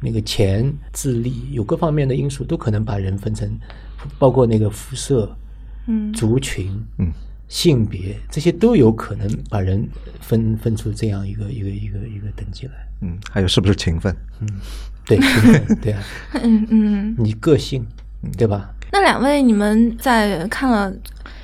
[0.00, 3.48] 那个钱、智力有各方面的因素都可能把人分成，
[4.18, 5.36] 包括那个肤色、
[5.86, 7.12] 嗯族群、嗯
[7.48, 9.88] 性别这些都有可能把人
[10.20, 12.72] 分分出这样一个一个一个一个等级来。
[13.00, 14.14] 嗯，还有是不是勤奋？
[14.40, 14.48] 嗯
[15.06, 15.18] 对
[15.80, 16.02] 对啊，
[16.42, 17.14] 嗯嗯。
[17.16, 17.82] 你个性
[18.36, 18.70] 对吧？
[18.92, 20.92] 那两位，你们在看了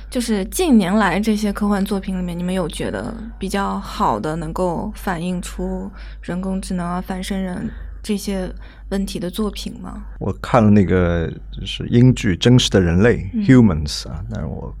[0.07, 5.89] 就是近年来这些科幻作品里面，你们有觉得比较好的，能够反映出
[6.21, 7.67] 人工智能啊、反生人
[8.05, 8.53] 这些
[8.89, 10.05] 问题的作品吗？
[10.19, 14.71] 我看了那个就是英剧《真实的人类》（Humans） 啊，但是我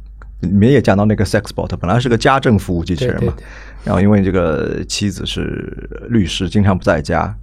[0.41, 3.43] 里面也讲到那个 Sexbot，本来是个家政服务机器人嘛，对对对
[3.83, 7.35] 然后因为这个妻子是律师，经常不在家，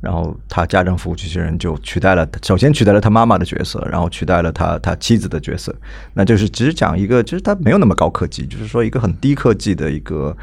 [0.00, 5.76] 然后他家政服务机器人就取代了，首先取代了他妈妈的角色，然后取代了他他妻子的角色，
[6.14, 10.34] 那就是只是讲一个，其实他没有那么高科技，就是说一个很低科技的一个。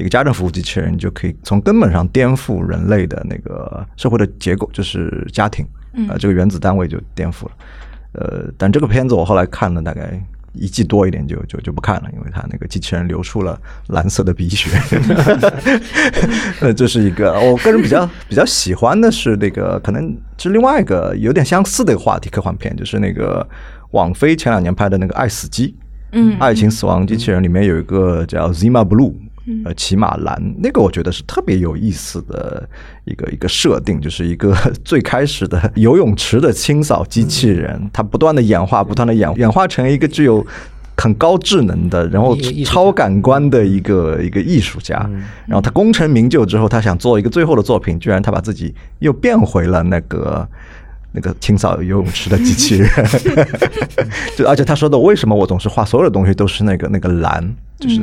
[0.00, 5.64] 一个家政服务机器人你就可以从根本上颠覆人类的那个社会的结构，就是家庭，
[6.08, 7.52] 啊、这个原子单位就颠覆了。
[8.12, 10.20] 呃，但这个片子我后来看了大概
[10.52, 13.56] 一季多一点就就就不看了，因为它那个机器人流出了
[13.88, 14.70] 蓝色的鼻血。
[16.60, 23.48] 呃，这是一个我个人比较比较喜欢的是那个，可能是另外一个有点相似的话题科幻片，就是那个
[23.92, 25.68] 网飞前两年拍的那个《爱死机》。
[26.12, 29.14] 嗯爱情死亡机器人里面有一个叫 Zima Blue，
[29.64, 32.68] 呃，骑马蓝，那个我觉得是特别有意思的
[33.04, 40.46] 一个一个设定，就是一个 最开始的 游泳池的清扫机器人，它不断的演化，不断的演演化成一个具有。
[40.96, 44.98] 很高智能的，然后超感官的一个一个艺术家，
[45.46, 50.46] 然后他功成名就之后，他想做一个最后的作品，居然他把自己又变回了那个
[51.12, 52.90] 那个清扫游泳池的机器人，
[54.36, 57.42] 就而且他说的为什么我总是画所有的东西都是那个那个蓝，
[57.78, 58.02] 就是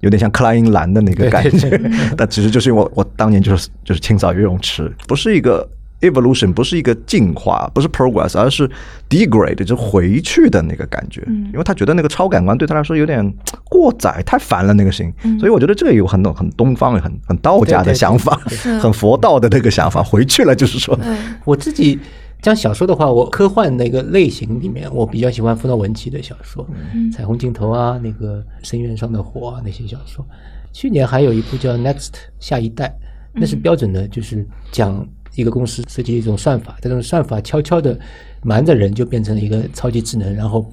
[0.00, 1.80] 有点像克莱因蓝的那个感觉，
[2.16, 5.68] 但其实就是因为我我当年就是就是清扫游泳池，不是一个
[6.00, 8.70] evolution，不是一个进化，不是 progress，而是
[9.10, 11.22] degrade，就回去的那个感觉，
[11.52, 13.34] 因为他觉得那个超感官对他来说有点
[13.68, 18.40] 过载，太烦了那个心，所以我觉得这个有很多很东方很很道家的想法，
[18.80, 20.98] 很佛道的那个想法，回去了就是说，
[21.44, 21.98] 我自己
[22.40, 26.66] 讲小说的话，我科幻那个类型里面，我比较喜欢福诺文奇的小说，
[27.12, 30.24] 彩虹尽头》啊，那个《深渊上的火》啊那些小说。
[30.72, 32.86] 去年还有一部叫《Next 下一代》，
[33.34, 37.98] 那是标准的，就是讲一个公司设计一种算法，这种算法悄悄的
[38.42, 40.64] 瞒着人，就变成了一个超级智能，然后。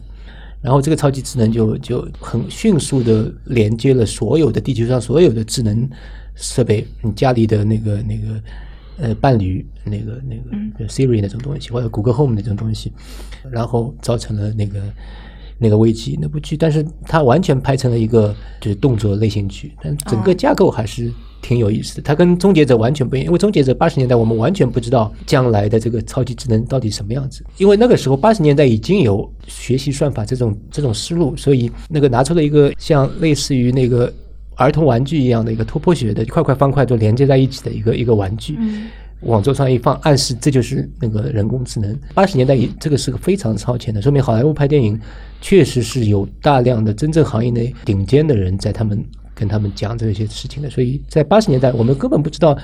[0.61, 5.87] 然后这个超级智能就就很迅速的连接了所有的地球上所有的智能
[6.33, 8.41] 设备，你家里的那个那个
[8.97, 10.35] 呃伴侣那个那
[10.77, 12.91] 个 Siri 那种东西，或者谷歌 Home 那种东西，
[13.51, 14.81] 然后造成了那个
[15.57, 22.01] 那个危机那部剧，但是它完全拍成了一个就是动作类型剧，但整个架构还是挺有意思的。
[22.01, 34.11] 它跟《终结者》完全不一样，因为《终结者》八十年代我们完全不知道将来的这个超级智能到底什么样子，因为那个时候八十年代已经有学习算法这种这种思路，所以那个拿出了一个像类似于那个
[34.55, 38.57] 儿童玩具一样的一个突破学的块块方块都连接在一起的一个一个玩具。
[39.21, 41.97] 往桌上一放，暗示这就是那个人工智能。
[42.13, 44.99] 八十年代也这个是个非常超前的，说明好莱坞拍电影
[45.41, 49.03] 确实是有大量的真正行业内顶尖的人在他们
[49.33, 50.69] 跟他们讲这些事情的。
[50.69, 52.55] 所以在八十年代，我们根本不知道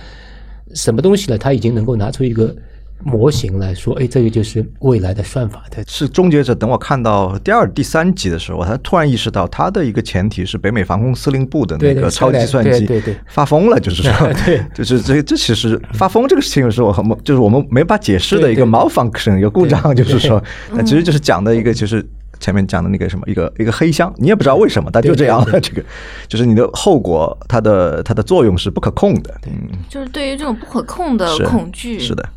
[0.76, 2.56] 什么东西了，他已经能够拿出一个
[3.04, 5.84] 模型来说，哎，这个就是未来的算法的。
[5.88, 6.54] 是终结者。
[6.54, 14.14] 等我看到第二、第三集的时候，我才突然意识到，它的一个前提是北美防空司令部的那个超级计算机对对对发疯了，就是说，
[14.46, 20.42] 对 就是这这其实发疯这个事情是我很就是我们没法解释的一个 malfunction 一个故障，就是说，
[20.74, 22.06] 那其实就是讲的一个就是。
[22.40, 25.60] 前面讲的那个什么，一个一个黑箱，你也不知道为什么，它就这样了。
[25.60, 25.84] 这个
[26.28, 29.32] 就是你的后果，它的它的作用是不可控的。
[29.46, 32.28] 嗯，就是对于这种不可控的恐惧，是的。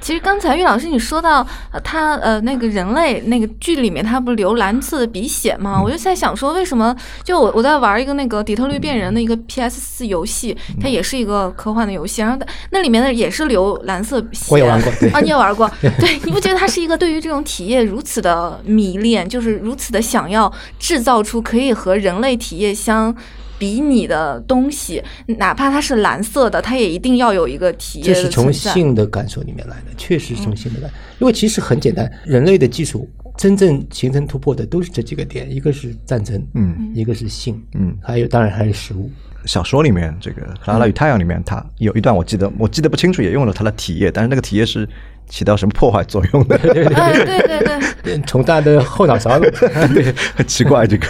[0.00, 5.80] 其实刚才玉老师你说到，呃，他呃那个人类那个剧里面他不是流蓝色的鼻血吗？
[5.82, 12.38] 我就在想说，为什么就我我在玩一个那个底特律变人的一个 PS 四游戏，它也是一个科幻的游戏，然后
[12.70, 23.14] 那里面的也是流蓝色血，我也玩过对啊，你也玩过， 对，你不觉得它是一个对于这种体液如此的迷恋，就是如此的想要制造出可以和人类体液相。
[23.58, 25.02] 比拟的东西，
[25.38, 30.90] 哪怕它是蓝色的，它也一定要有一个体验这是从性的感受里面来的，确实是从性的感。
[31.18, 39.10] 因为其实很简单，人类的技术真正形成突破的都是这几个点，一个是战争，嗯一个是性，嗯，还有当然还是食物。
[39.44, 44.86] 小说里面这个《克拉拉与太阳》里面，它有一段我记得我记得不清楚，也用了它的体液，但是那个体液是
[45.28, 46.58] 起到什么破坏作用的？
[46.58, 51.06] 对，对对对，从他 的后脑勺， 对，很奇怪这个。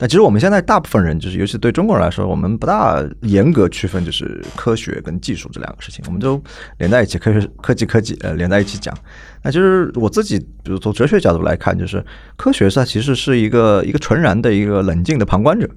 [0.00, 6.42] 那其实我们现在大部分人，就是尤其对中国人来说，我们不大严格区分就是科学跟技术这两个事情，我们都
[6.78, 8.96] 连在一起，科学、科技、科技，呃，连在一起讲。
[9.42, 12.02] 那就是我自己，比如从哲学角度来看，就是
[12.36, 15.68] 科学它其实是一个一个纯然的一个冷静的旁观者。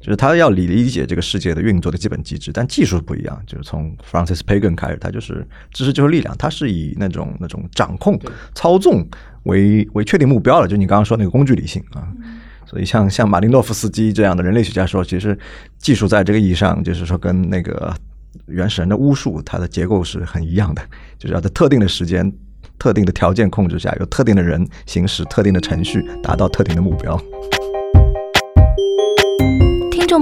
[0.00, 3.42] 就是他要理理解这个世界的运作的基本机制，但技术不一样。
[3.48, 8.16] 就是从 Francis Pagan 开始，他就是知识就是力量，他是以那种那种掌控、
[8.54, 9.04] 操纵
[9.42, 10.68] 为为确定目标了。
[10.68, 12.06] 就你刚刚说那个工具理性啊，
[12.68, 15.36] 所以像像马林诺夫斯基这样的人类学家说，其实
[15.78, 17.94] 技术在这个意义上，就是说跟那个
[18.46, 20.82] 原始人的巫术，它的结构是很一样的，
[21.18, 22.30] 就是要在特定的时间、
[22.78, 27.18] 特定的条件控制下，有特定的人行使特定的程序，达到特定的目标。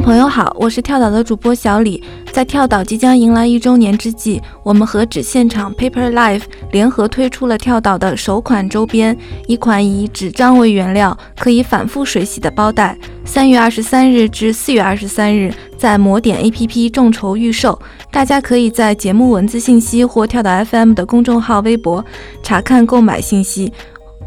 [0.00, 2.02] 朋友好，我是跳岛的主播小李。
[2.30, 9.16] 在跳岛即将迎来一周年之际，我们和纸现场 Paper Life 联合推出了跳岛的首款周边，
[9.46, 12.96] 一款以纸张为原料，可以反复水洗的包袋。
[13.24, 17.78] 三月二十三日至四月二十三日，在魔点 APP 众筹预售，
[18.10, 22.04] 大家可以在节目文字信息或跳岛 FM 的公众号、微博
[22.42, 23.72] 查看购买信息。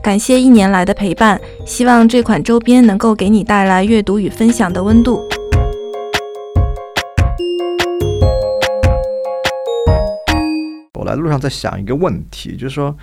[0.02, 5.22] 感谢一年来的陪伴，希望这款周边能够给你带来阅读与分享的温度。
[11.10, 12.96] 来路上在想一个问题，就是说，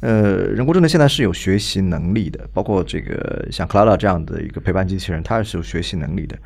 [0.00, 6.36] 呃，人工智能现在是有学习能力的，包括这个像 Clara 这样的一个陪伴机器人，它也是有学习能力的。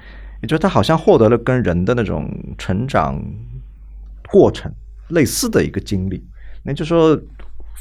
[0.40, 3.20] 也就是它好像获得了跟人的那种成长
[4.30, 4.72] 过程
[5.08, 6.24] 类似的一个经历。
[6.62, 7.20] 那就说，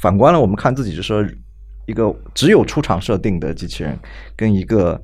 [0.00, 1.24] 反观了我们看自己，就说
[1.86, 3.96] 一个只有出厂设定的机器人，
[4.34, 5.00] 跟一个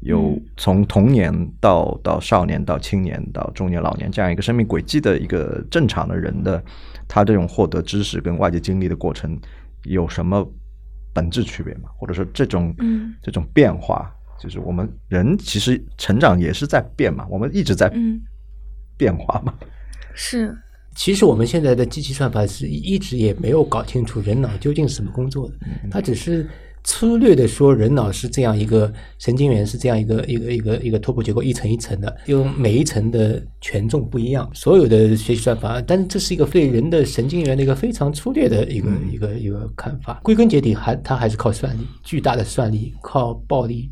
[0.00, 6.62] 有从童年到到少年到青年到中年老年这样一个生命轨迹的一个正常的人的，
[7.08, 9.38] 他这种获得知识跟外界经历的过程
[9.84, 10.46] 有什么
[11.12, 11.88] 本质区别吗？
[11.96, 18.20] 或者说这种嗯这种变化，就是我们人其实成长也是在变嘛，我们一直在嗯，
[18.96, 19.54] 变化嘛。
[20.14, 20.56] 是，
[20.94, 25.54] 其实我们现在的机器算法是一直也没有搞清楚人脑究竟是怎么工作的，
[25.90, 26.48] 它只是
[26.86, 43.90] 粗略的说人脑是这样一个神经元是这样一个一个一个一个拓扑结构一层一层的，用每一层的权重不一样，所有的学习算法，但是这是一个对人的神经元的一个非常粗略的一个一个一个看法，归根结底还它还是靠算力，巨大的算力，靠暴力。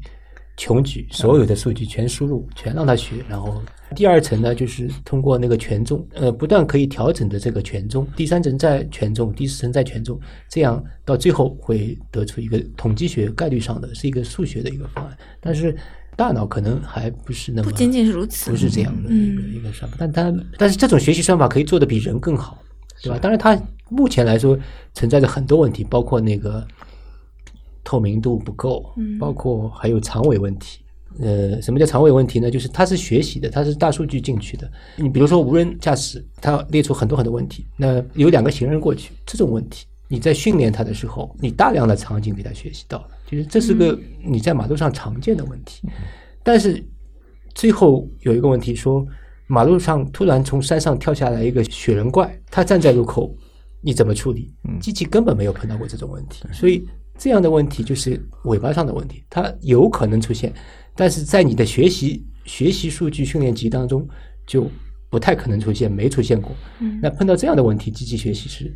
[0.57, 3.61] 穷举，所有的数据全输入，全让他学，然后
[3.95, 15.17] 第二层呢，就是通过那个权重，呃，不断可以调整的这个权重，第三层再权重，第四层再权重，这样到最后会得出一个统计学概率上的是一个数学的一个方案。
[15.41, 15.77] 但是
[16.17, 22.63] 大脑可能还不是那么不仅仅是如此不是这样的一个、嗯一个算法，但它但是这种学习算法可以做的比人更好，
[23.03, 23.19] 对吧？
[23.19, 24.57] 当然，它目前来说
[24.95, 26.65] 存在着很多问题，包括那个
[27.85, 30.80] 透明度不够，嗯包括还有长尾问题。
[31.20, 32.51] 呃，什么叫长尾问题呢？
[32.51, 34.68] 就是它是学习的，它是大数据进去的。
[34.97, 45.89] 你比如说无人驾驶，它列出很多很多问题，那有两个行人过去，这种问题，你在训练它的时候，你大量的场景给它学习到了，就是这是个你在马路上常见的问题。
[46.43, 46.85] 但是
[47.55, 49.07] 最后有一个问题说，
[49.47, 53.32] 马路上突然从山上跳下来一个雪人怪，他站在路口，
[53.80, 54.53] 你怎么处理？
[54.80, 56.85] 机器根本没有碰到过这种问题，所以
[57.19, 60.53] 这样的问题就是尾巴上的问题，它有可能出现，
[60.95, 64.07] 但是在你的学习学习数据训练集当中
[64.47, 64.71] 就
[65.11, 66.53] 不太可能出现，没出现过。
[66.81, 68.73] 嗯那碰到这样的问题，机器学习是。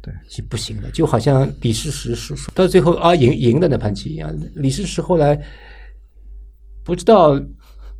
[0.00, 4.32] 对，是不行的，就好像李世石输出到最后啊赢赢的那盘棋一样。
[4.54, 5.36] 李世石后来
[6.84, 7.38] 不知道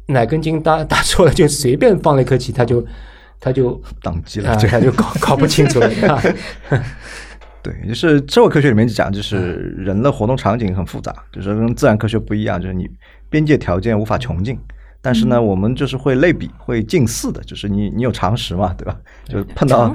[0.06, 2.86] 哪根筋搭 搭错了，就随便放了一颗棋，他就
[3.40, 5.88] 他就宕机了他就搞搞不清楚了。
[6.08, 6.22] 啊
[7.68, 12.88] 对，就是社会科学里面讲，就是人的活动场景很复杂，就是跟自然科学不一样，就是你
[13.28, 14.58] 边界条件无法穷尽。
[15.00, 18.96] 但是呢，我们就是会类比，会近似的，就是你你有常识嘛，对吧？
[19.28, 19.92] 就碰到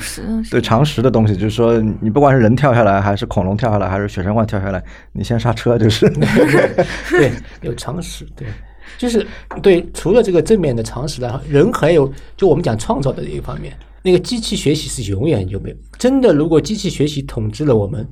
[0.50, 6.10] 对常识的东西，就是说你不管是人跳下来，还是恐龙跳下来，还是雪山怪跳下来，你先刹车，就是
[7.12, 8.48] 对，有常识，对，
[8.98, 9.28] 就是
[9.62, 9.86] 对。
[9.94, 13.74] 除了这个正面的常识呢，人还有就我们讲创造的一个方面，
[14.04, 16.34] 那个机器学习是永远就没有真的。
[16.34, 18.08] 如果机器学习统治了我们，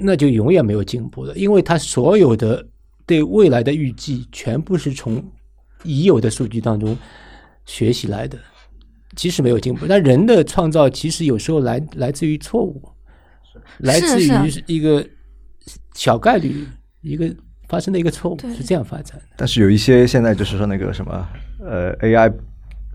[0.00, 2.66] 那就永远没有进步了，因为它所有的
[3.06, 5.22] 对未来的预计全部是从
[5.82, 6.96] 已有的数据当中
[7.66, 8.38] 学习来的，
[9.14, 12.82] 即使没有进步，但人的创造其实有时候来来自于错误，
[13.78, 14.30] 来自于
[14.66, 15.06] 一个
[15.94, 16.66] 小概率
[17.02, 17.30] 一个
[17.68, 19.24] 发生的一个错误是这样发展的。
[19.36, 21.28] 但是有一些现在就是说那个什么
[21.60, 22.32] 呃 AI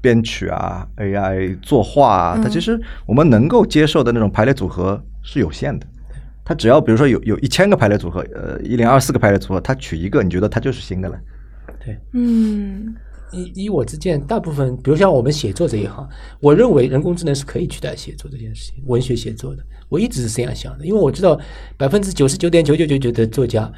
[0.02, 5.86] 编曲啊，AI 作画啊，它嗯其实我们能够接受的那种排列组合是有限的。
[6.46, 11.20] 它只要比如说有有一千个排列组合，呃，一零二四个排列组合，它取一个，你觉得它就是新的了？
[11.86, 12.96] 对，嗯
[13.32, 19.64] 以以我之见，大部分，比如像我们写作这一行，我认为人工智能是可以取代写作这件事情，文学写作的。
[19.90, 21.40] 我一直是这样想的，因为我知道
[21.78, 23.72] 百分之九十九点九九九九的作家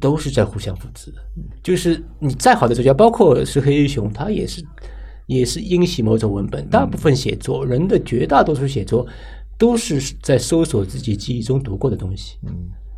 [0.00, 1.18] 都是在互相复制的。
[1.62, 4.64] 就是你再好的作家，包括石黑一雄，他也是
[5.26, 6.68] 也是因袭某种文本。
[6.68, 9.06] 大部分写作，人的绝大多数写作
[9.58, 12.36] 都是在搜索自己记忆中读过的东西。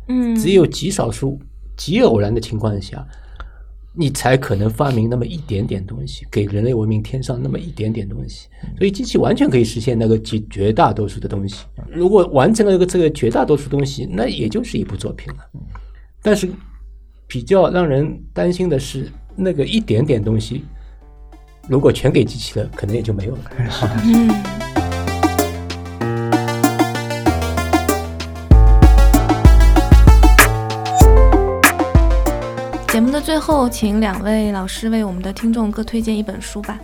[0.07, 1.39] 嗯，只有极少数、
[1.75, 3.05] 极偶然的情况下，
[3.93, 8.47] 你才可能发明那么一点点东西，给人类文明添上那么一点点东西。
[8.77, 11.65] 所以，机器完全可以实现那个绝绝大多数的东西。
[11.91, 15.39] 如果完成了这个这个绝大多数东西，那也就是一部作品了。
[16.21, 16.49] 但是，
[17.27, 20.63] 比较让人担心的是，那个一点点东西，
[21.69, 23.41] 如果全给机器了，可能也就没有了。
[24.05, 24.29] 嗯。
[32.87, 36.79] 节目的最后，请两位老师为我们的听众各推荐一本书吧。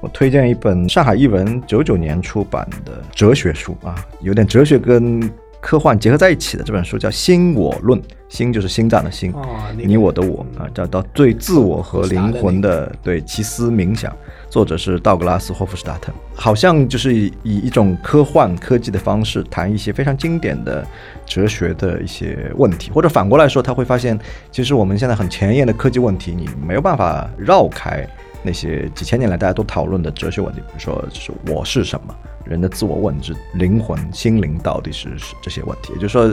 [0.00, 5.30] 我推荐一本上海译文九九年出版的哲学书啊，有点哲学跟
[5.60, 9.44] 科幻结合在一起的这本书叫《心我论》，心就是心脏的心，哦
[9.76, 14.10] 那个你我的我啊，叫到最自我和灵魂的对奇思冥想，
[14.48, 20.86] 作者是道格拉斯·霍夫施塔特，好像就是以以一种科幻科技的方式谈一些非常经典的
[21.26, 24.18] 哲学的一些问题，或者反过来说，他会发现，
[24.50, 28.08] 其实我们现在很前沿的科技问题，你没有办法绕开
[28.42, 32.14] 那些几千年来大家都讨论的哲学问题，比如说就是我是什么，
[32.44, 35.10] 人的自我问知、灵魂、心灵到底是
[35.42, 35.92] 这些问题。
[35.92, 36.28] 也就是说，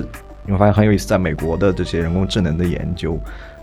[0.45, 3.19] 你会发现很有意思，在美国的这些人工智能的研究。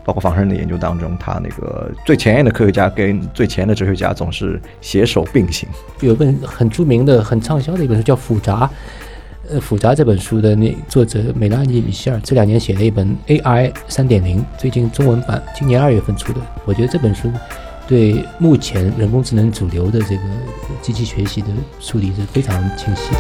[0.06, 5.66] 包括仿生的研究当中，他那个最前沿的科学家跟最前沿的哲学家总是携手并行。
[6.00, 8.66] 有一本很著名的、很畅销的一本书叫《复杂》，
[9.48, 16.40] 呃，《复杂》这本书的那作者梅拉尼·米歇尔这两年写了一本 AI 三点零，最近中文版今年二月份出的。
[16.66, 17.32] 我觉得这本书
[17.86, 20.22] 对目前人工智能主流的这个
[20.80, 21.48] 机器学习的
[21.80, 23.18] 处理是非常清晰的。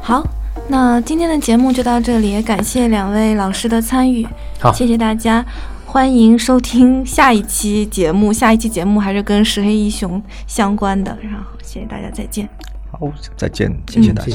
[0.00, 0.24] 好，
[0.68, 4.26] 那今天的节目就到这里，也感谢两位老师的参与，
[4.60, 5.44] 好谢谢大家，
[5.84, 12.48] 欢迎收听下一期节目，下一期节目还是跟石黑一雄相关的，然后谢谢大家，再见。
[12.90, 13.00] 好，
[13.36, 14.28] 再见，谢谢大家。
[14.28, 14.34] 嗯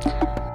[0.00, 0.53] 谢谢。